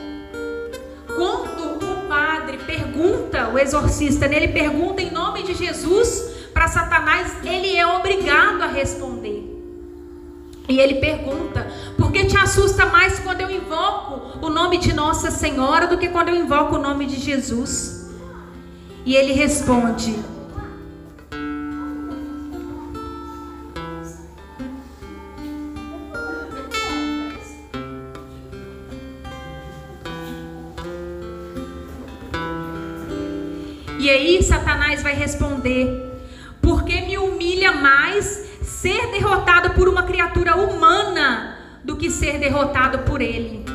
Quando 1.16 1.92
o 1.92 2.08
padre 2.08 2.58
pergunta, 2.58 3.50
o 3.50 3.58
exorcista, 3.58 4.26
ele 4.26 4.50
pergunta 4.50 5.02
em 5.02 5.12
nome 5.12 5.44
de 5.44 5.54
Jesus, 5.54 6.50
para 6.54 6.68
Satanás, 6.68 7.34
ele 7.44 7.76
é 7.76 7.86
obrigado 7.86 8.62
a 8.62 8.68
responder. 8.68 9.54
E 10.68 10.80
ele 10.80 10.96
pergunta: 10.96 11.68
por 11.98 12.12
que 12.12 12.26
te 12.26 12.38
assusta 12.38 12.86
mais 12.86 13.20
quando 13.20 13.42
eu 13.42 13.50
invoco 13.50 14.46
o 14.46 14.50
nome 14.50 14.78
de 14.78 14.94
Nossa 14.94 15.30
Senhora 15.30 15.88
do 15.88 15.98
que 15.98 16.10
quando 16.10 16.30
eu 16.30 16.36
invoco 16.36 16.76
o 16.76 16.82
nome 16.82 17.06
de 17.06 17.20
Jesus? 17.20 18.10
E 19.06 19.16
ele 19.16 19.34
responde: 19.34 20.18
aí 34.24 34.42
Satanás 34.42 35.04
vai 35.04 35.14
responder: 35.14 35.88
porque 36.62 37.02
me 37.02 37.18
humilha 37.18 37.74
mais 37.74 38.44
ser 38.62 39.12
derrotado 39.12 39.72
por 39.72 39.88
uma 39.90 40.04
criatura 40.04 40.56
humana 40.56 41.58
do 41.84 41.98
que 41.98 42.10
ser 42.10 42.40
derrotado 42.40 43.00
por 43.00 43.22
ele. 43.22 43.66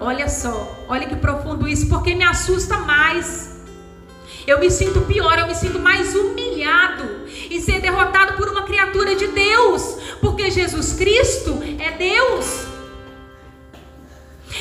Olha 0.00 0.28
só, 0.28 0.84
olha 0.88 1.06
que 1.06 1.16
profundo 1.16 1.68
isso, 1.68 1.88
porque 1.88 2.14
me 2.14 2.24
assusta 2.24 2.78
mais. 2.78 3.60
Eu 4.46 4.58
me 4.58 4.70
sinto 4.70 5.02
pior, 5.02 5.38
eu 5.38 5.46
me 5.46 5.54
sinto 5.54 5.78
mais 5.78 6.14
humilhado 6.14 7.04
em 7.50 7.60
ser 7.60 7.80
derrotado 7.80 8.34
por 8.34 8.48
uma 8.48 8.62
criatura 8.62 9.14
de 9.14 9.28
Deus, 9.28 9.98
porque 10.20 10.50
Jesus 10.50 10.94
Cristo 10.94 11.62
é 11.78 11.92
Deus. 11.92 12.66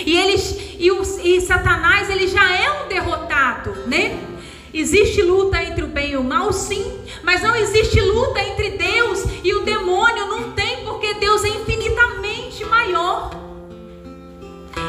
E 0.05 0.17
eles 0.17 0.55
e, 0.77 0.91
o, 0.91 1.01
e 1.23 1.41
Satanás 1.41 2.09
ele 2.09 2.27
já 2.27 2.55
é 2.55 2.83
um 2.83 2.87
derrotado, 2.87 3.71
né? 3.87 4.29
Existe 4.73 5.21
luta 5.21 5.61
entre 5.63 5.83
o 5.83 5.87
bem 5.87 6.11
e 6.11 6.17
o 6.17 6.23
mal, 6.23 6.53
sim, 6.53 6.99
mas 7.23 7.41
não 7.41 7.55
existe 7.55 7.99
luta 7.99 8.39
entre 8.39 8.71
Deus 8.71 9.23
e 9.43 9.53
o 9.53 9.61
demônio, 9.61 10.27
não 10.27 10.51
tem, 10.51 10.83
porque 10.85 11.15
Deus 11.15 11.43
é 11.43 11.49
infinitamente 11.49 12.63
maior. 12.65 13.31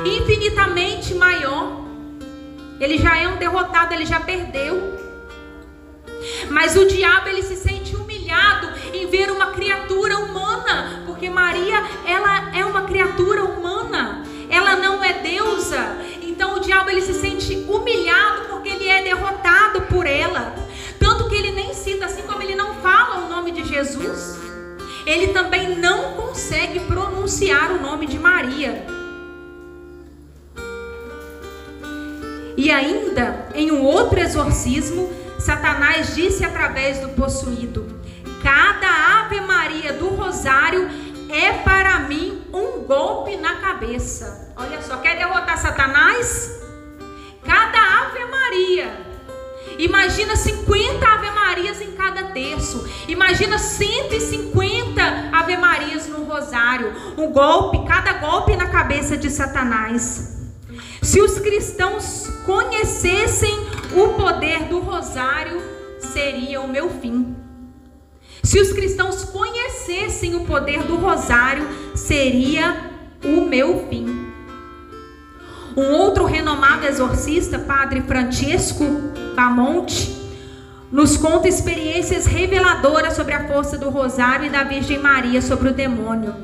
Infinitamente 0.05 1.15
maior. 1.15 1.81
Ele 2.79 2.99
já 2.99 3.19
é 3.19 3.27
um 3.29 3.37
derrotado, 3.37 3.95
ele 3.95 4.05
já 4.05 4.21
perdeu. 4.21 4.99
Mas 6.51 6.77
o 6.77 6.87
diabo 6.87 7.29
ele 7.29 7.43
se 7.43 7.57
sente 7.57 7.97
humilhado 7.97 8.69
em 8.93 9.07
ver 9.07 9.31
uma 9.31 9.53
criatura 9.53 10.19
humana, 10.19 11.03
porque 11.07 11.31
Maria, 11.31 11.83
ela 12.07 12.57
é 12.57 12.65
uma 12.65 12.83
criatura 12.83 13.45
humana. 13.45 14.25
Ela 14.51 14.77
não 14.77 15.01
então 16.41 16.55
o 16.55 16.61
diabo 16.61 16.89
ele 16.89 17.03
se 17.03 17.13
sente 17.13 17.67
humilhado 17.69 18.49
porque 18.49 18.71
ele 18.71 18.89
é 18.89 19.03
derrotado 19.03 19.83
por 19.83 20.07
ela. 20.07 20.55
Tanto 20.99 21.29
que 21.29 21.35
ele 21.35 21.53
nem 21.53 21.75
cita, 21.75 22.07
assim 22.07 22.23
como 22.23 22.41
ele 22.41 22.55
não 22.55 22.77
fala 22.77 23.27
o 23.27 23.29
nome 23.29 23.51
de 23.51 23.63
Jesus, 23.63 24.39
ele 25.05 25.35
também 25.35 25.77
não 25.77 26.15
consegue 26.15 26.81
pronunciar 26.81 27.73
o 27.73 27.83
nome 27.83 28.07
de 28.07 28.19
Maria. 28.19 28.87
E 32.57 32.71
ainda, 32.71 33.47
em 33.55 33.71
um 33.71 33.85
outro 33.85 34.19
exorcismo, 34.19 35.13
Satanás 35.39 36.15
disse 36.15 36.43
através 36.43 37.01
do 37.01 37.11
possuído: 37.11 37.87
Cada 38.43 39.21
Ave 39.21 39.43
Maria 39.43 39.93
do 39.93 40.09
Rosário 40.09 40.89
é 41.29 41.53
para 41.59 41.99
mim 41.99 42.40
um 42.53 42.85
golpe 42.85 43.37
na 43.37 43.57
cabeça. 43.57 44.53
Olha 44.57 44.81
só, 44.83 44.97
quer 44.99 45.17
derrotar 45.17 45.59
Satanás? 45.59 46.61
Cada 47.45 48.07
Ave 48.07 48.25
Maria 48.27 49.11
Imagina 49.81 50.37
50 50.37 51.07
Ave 51.07 51.31
Marias 51.31 51.81
em 51.81 51.93
cada 51.93 52.25
terço. 52.25 52.87
Imagina 53.09 53.59
150 53.59 55.03
Ave 55.33 55.57
Marias 55.57 56.07
no 56.07 56.25
rosário. 56.25 56.93
Um 57.17 57.33
golpe, 57.33 57.87
cada 57.87 58.15
golpe 58.15 58.57
na 58.57 58.69
cabeça 58.69 59.17
de 59.17 59.31
Satanás. 59.31 60.51
Se 61.01 61.21
os 61.21 61.39
cristãos 61.39 62.29
conhecessem 62.45 63.55
o 63.97 64.09
poder 64.15 64.65
do 64.65 64.81
rosário, 64.81 65.63
seria 65.99 66.61
o 66.61 66.69
meu 66.69 66.91
fim. 66.91 67.40
Se 68.51 68.59
os 68.59 68.73
cristãos 68.73 69.23
conhecessem 69.23 70.35
o 70.35 70.41
poder 70.41 70.83
do 70.83 70.97
rosário, 70.97 71.69
seria 71.95 72.91
o 73.25 73.43
meu 73.43 73.87
fim. 73.89 74.27
Um 75.77 75.93
outro 75.93 76.25
renomado 76.25 76.85
exorcista, 76.85 77.61
Padre 77.61 78.03
Francesco 78.03 78.85
Bamonte, 79.37 80.13
nos 80.91 81.17
conta 81.17 81.47
experiências 81.47 82.27
reveladoras 82.27 83.15
sobre 83.15 83.35
a 83.35 83.47
força 83.47 83.79
do 83.79 83.89
rosário 83.89 84.47
e 84.47 84.51
da 84.51 84.65
Virgem 84.65 84.99
Maria 84.99 85.41
sobre 85.41 85.69
o 85.69 85.73
demônio. 85.73 86.35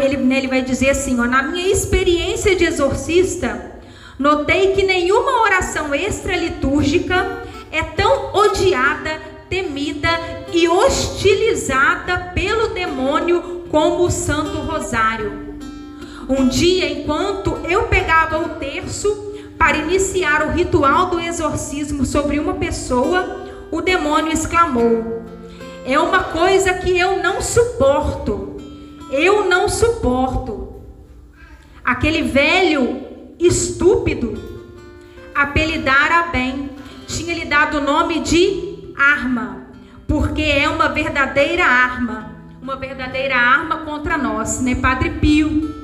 Ele, 0.00 0.34
ele 0.34 0.48
vai 0.48 0.60
dizer 0.60 0.90
assim: 0.90 1.18
ó, 1.18 1.24
na 1.24 1.44
minha 1.44 1.72
experiência 1.72 2.54
de 2.54 2.66
exorcista, 2.66 3.72
notei 4.18 4.74
que 4.74 4.82
nenhuma 4.82 5.44
oração 5.44 5.94
extra-litúrgica 5.94 7.42
é 7.72 7.82
tão 7.82 8.34
odiada, 8.34 9.18
temida 9.48 10.39
e 10.52 10.68
hostilizada 10.68 12.32
pelo 12.34 12.68
demônio 12.68 13.64
como 13.70 14.04
o 14.04 14.10
Santo 14.10 14.58
Rosário. 14.58 15.58
Um 16.28 16.48
dia, 16.48 16.90
enquanto 16.90 17.58
eu 17.68 17.84
pegava 17.84 18.38
o 18.38 18.50
terço 18.60 19.34
para 19.58 19.76
iniciar 19.76 20.46
o 20.46 20.52
ritual 20.52 21.06
do 21.06 21.20
exorcismo 21.20 22.04
sobre 22.04 22.38
uma 22.38 22.54
pessoa, 22.54 23.46
o 23.70 23.80
demônio 23.80 24.32
exclamou: 24.32 25.22
É 25.84 25.98
uma 25.98 26.24
coisa 26.24 26.74
que 26.74 26.96
eu 26.98 27.22
não 27.22 27.40
suporto. 27.40 28.56
Eu 29.10 29.44
não 29.48 29.68
suporto. 29.68 30.82
Aquele 31.84 32.22
velho 32.22 33.02
estúpido 33.38 34.50
apelidara 35.34 36.24
bem, 36.30 36.70
tinha 37.06 37.34
lhe 37.34 37.44
dado 37.44 37.78
o 37.78 37.80
nome 37.80 38.20
de 38.20 38.92
arma, 38.96 39.66
porque 40.10 40.42
é 40.42 40.68
uma 40.68 40.88
verdadeira 40.88 41.64
arma, 41.64 42.34
uma 42.60 42.74
verdadeira 42.74 43.36
arma 43.36 43.84
contra 43.84 44.18
nós, 44.18 44.60
né, 44.60 44.74
Padre 44.74 45.10
Pio? 45.10 45.80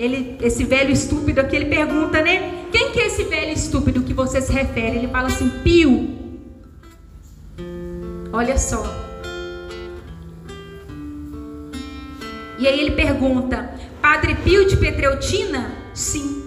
ele, 0.00 0.38
esse 0.40 0.64
velho 0.64 0.90
estúpido 0.90 1.40
aqui, 1.40 1.56
ele 1.56 1.66
pergunta, 1.66 2.22
né? 2.22 2.64
Quem 2.72 2.90
que 2.90 3.00
é 3.00 3.06
esse 3.08 3.24
velho 3.24 3.52
estúpido 3.52 4.02
que 4.02 4.14
você 4.14 4.40
se 4.40 4.50
refere? 4.50 4.96
Ele 4.96 5.08
fala 5.08 5.26
assim, 5.26 5.50
Pio. 5.62 6.08
Olha 8.32 8.56
só. 8.56 8.82
E 12.58 12.66
aí 12.66 12.80
ele 12.80 12.92
pergunta, 12.92 13.74
Padre 14.00 14.36
Pio 14.36 14.66
de 14.66 14.76
Petreutina? 14.78 15.70
Sim. 15.92 16.46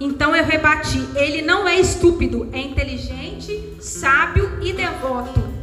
Então 0.00 0.34
eu 0.34 0.44
rebati, 0.44 1.06
ele 1.16 1.42
não 1.42 1.68
é 1.68 1.78
estúpido, 1.78 2.48
é 2.50 2.60
inteligente, 2.60 3.74
sábio 3.78 4.58
e 4.62 4.72
devoto. 4.72 5.59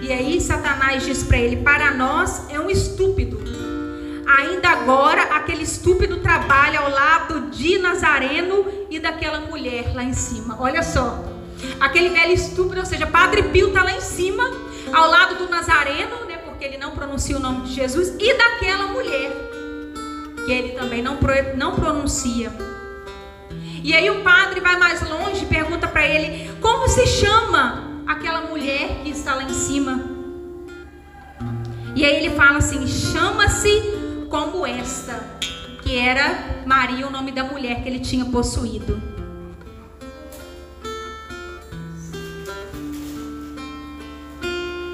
E 0.00 0.12
aí 0.12 0.40
Satanás 0.40 1.04
diz 1.04 1.22
para 1.22 1.38
ele: 1.38 1.56
para 1.56 1.92
nós 1.92 2.48
é 2.50 2.58
um 2.58 2.70
estúpido 2.70 3.40
Ainda 4.38 4.70
agora, 4.70 5.22
aquele 5.22 5.64
estúpido 5.64 6.18
trabalha 6.18 6.80
ao 6.80 6.90
lado 6.90 7.50
de 7.50 7.78
Nazareno 7.78 8.64
e 8.88 8.98
daquela 9.00 9.40
mulher 9.40 9.92
lá 9.94 10.04
em 10.04 10.14
cima. 10.14 10.56
Olha 10.60 10.82
só. 10.82 11.24
Aquele 11.80 12.10
velho 12.10 12.32
estúpido, 12.32 12.80
ou 12.80 12.86
seja, 12.86 13.06
Padre 13.06 13.42
Pio 13.44 13.68
está 13.68 13.82
lá 13.82 13.92
em 13.92 14.00
cima, 14.00 14.44
ao 14.92 15.10
lado 15.10 15.34
do 15.34 15.50
Nazareno, 15.50 16.24
né, 16.26 16.38
porque 16.38 16.64
ele 16.64 16.78
não 16.78 16.92
pronuncia 16.92 17.36
o 17.36 17.40
nome 17.40 17.66
de 17.66 17.74
Jesus, 17.74 18.14
e 18.18 18.34
daquela 18.34 18.86
mulher, 18.86 19.30
que 20.46 20.52
ele 20.52 20.70
também 20.70 21.02
não, 21.02 21.18
não 21.56 21.74
pronuncia. 21.74 22.52
E 23.82 23.92
aí 23.94 24.10
o 24.10 24.22
padre 24.22 24.60
vai 24.60 24.76
mais 24.76 25.06
longe 25.08 25.42
e 25.42 25.46
pergunta 25.46 25.88
para 25.88 26.06
ele: 26.06 26.50
como 26.60 26.88
se 26.88 27.06
chama 27.06 27.89
aquela 28.10 28.42
mulher 28.42 29.02
que 29.02 29.10
está 29.10 29.34
lá 29.34 29.44
em 29.44 29.52
cima? 29.52 30.00
E 31.94 32.04
aí 32.04 32.24
ele 32.24 32.34
fala 32.34 32.58
assim: 32.58 32.86
chama-se 32.86 34.26
como 34.28 34.66
esta, 34.66 35.14
que 35.82 35.96
era 35.96 36.62
Maria, 36.66 37.06
o 37.06 37.10
nome 37.10 37.32
da 37.32 37.44
mulher 37.44 37.82
que 37.82 37.88
ele 37.88 38.00
tinha 38.00 38.24
possuído. 38.24 39.00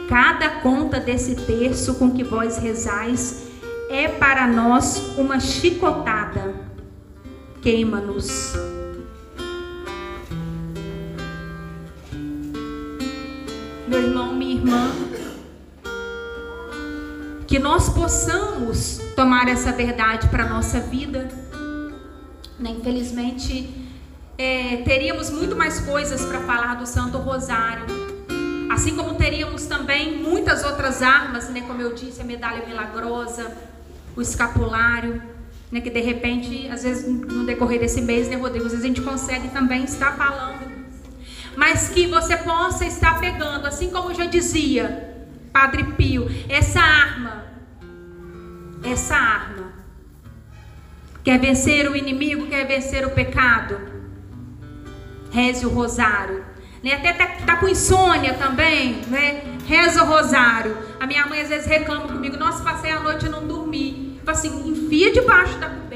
Cada 0.08 0.60
conta 0.60 1.00
desse 1.00 1.34
terço 1.34 1.96
com 1.96 2.12
que 2.12 2.22
vós 2.22 2.58
rezais 2.58 3.48
é 3.90 4.08
para 4.08 4.46
nós 4.46 5.14
uma 5.18 5.40
chicotada. 5.40 6.54
Queima-nos. 7.60 8.75
Meu 13.88 14.02
irmão, 14.02 14.34
minha 14.34 14.56
irmã, 14.56 14.90
que 17.46 17.56
nós 17.56 17.88
possamos 17.88 18.98
tomar 19.14 19.46
essa 19.46 19.70
verdade 19.70 20.28
para 20.28 20.42
a 20.42 20.48
nossa 20.48 20.80
vida. 20.80 21.28
Né? 22.58 22.70
Infelizmente, 22.70 23.72
é, 24.36 24.78
teríamos 24.78 25.30
muito 25.30 25.54
mais 25.54 25.78
coisas 25.80 26.24
para 26.24 26.40
falar 26.40 26.74
do 26.74 26.86
Santo 26.86 27.18
Rosário. 27.18 27.86
Assim 28.72 28.96
como 28.96 29.14
teríamos 29.14 29.66
também 29.66 30.20
muitas 30.20 30.64
outras 30.64 31.00
armas, 31.00 31.48
né? 31.50 31.60
como 31.60 31.80
eu 31.80 31.94
disse, 31.94 32.20
a 32.20 32.24
medalha 32.24 32.66
milagrosa, 32.66 33.56
o 34.16 34.20
escapulário, 34.20 35.22
né? 35.70 35.80
que 35.80 35.90
de 35.90 36.00
repente, 36.00 36.68
às 36.68 36.82
vezes 36.82 37.06
no 37.06 37.46
decorrer 37.46 37.78
desse 37.78 38.00
mês, 38.00 38.28
né, 38.28 38.34
Rodrigo, 38.34 38.66
às 38.66 38.72
vezes 38.72 38.84
a 38.84 38.88
gente 38.88 39.00
consegue 39.00 39.48
também 39.50 39.84
estar 39.84 40.16
falando. 40.16 40.55
Mas 41.56 41.88
que 41.88 42.06
você 42.06 42.36
possa 42.36 42.84
estar 42.84 43.18
pegando, 43.18 43.66
assim 43.66 43.90
como 43.90 44.14
já 44.14 44.26
dizia, 44.26 45.26
Padre 45.52 45.84
Pio, 45.94 46.30
essa 46.48 46.80
arma, 46.80 47.46
essa 48.84 49.16
arma, 49.16 49.72
quer 51.24 51.40
vencer 51.40 51.90
o 51.90 51.96
inimigo, 51.96 52.46
quer 52.46 52.66
vencer 52.66 53.06
o 53.06 53.10
pecado, 53.10 53.80
reze 55.32 55.64
o 55.64 55.70
rosário. 55.70 56.44
Né? 56.84 56.92
Até 56.92 57.12
tá, 57.14 57.26
tá 57.46 57.56
com 57.56 57.66
insônia 57.66 58.34
também, 58.34 59.00
né? 59.08 59.42
Reza 59.66 60.04
o 60.04 60.06
rosário. 60.06 60.76
A 61.00 61.06
minha 61.06 61.26
mãe 61.26 61.40
às 61.40 61.48
vezes 61.48 61.66
reclama 61.66 62.06
comigo, 62.06 62.36
nossa, 62.36 62.62
passei 62.62 62.92
a 62.92 63.00
noite 63.00 63.26
e 63.26 63.28
não 63.28 63.46
dormi. 63.46 64.14
Tipo 64.18 64.30
assim, 64.30 64.68
enfia 64.68 65.12
debaixo 65.12 65.58
da 65.58 65.68
coberta, 65.68 65.86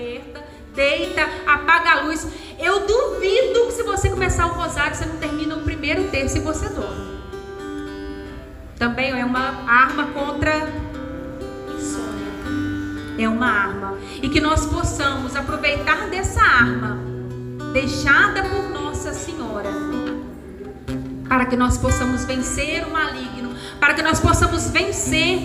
deita, 0.80 1.28
apaga 1.46 1.90
a 1.90 2.00
luz. 2.02 2.26
Eu 2.58 2.86
duvido 2.86 3.66
que 3.66 3.72
se 3.72 3.82
você 3.82 4.08
começar 4.08 4.46
o 4.46 4.54
rosário, 4.54 4.96
você 4.96 5.04
não 5.04 5.16
termina 5.16 5.56
o 5.56 5.62
primeiro 5.62 6.04
terço 6.08 6.38
e 6.38 6.40
você 6.40 6.68
dorme 6.68 7.10
também 8.80 9.10
é 9.10 9.22
uma 9.22 9.70
arma 9.70 10.06
contra 10.06 10.56
insônia. 11.68 12.32
É 13.18 13.28
uma 13.28 13.46
arma. 13.46 13.98
E 14.22 14.28
que 14.30 14.40
nós 14.40 14.64
possamos 14.64 15.36
aproveitar 15.36 16.08
dessa 16.08 16.40
arma 16.40 16.98
deixada 17.74 18.42
por 18.42 18.70
Nossa 18.70 19.12
Senhora. 19.12 19.68
Para 21.28 21.44
que 21.44 21.56
nós 21.56 21.76
possamos 21.76 22.24
vencer 22.24 22.86
o 22.86 22.90
maligno, 22.90 23.54
para 23.78 23.92
que 23.92 24.00
nós 24.00 24.18
possamos 24.18 24.70
vencer 24.70 25.38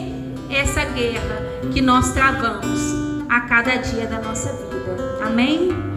essa 0.50 0.86
guerra 0.86 1.42
que 1.74 1.82
nós 1.82 2.14
travamos 2.14 3.15
a 3.30 3.42
cada 3.42 3.78
dia 3.78 4.08
da 4.08 4.20
nossa 4.20 4.52
vida. 4.54 4.96
Amém? 5.26 5.95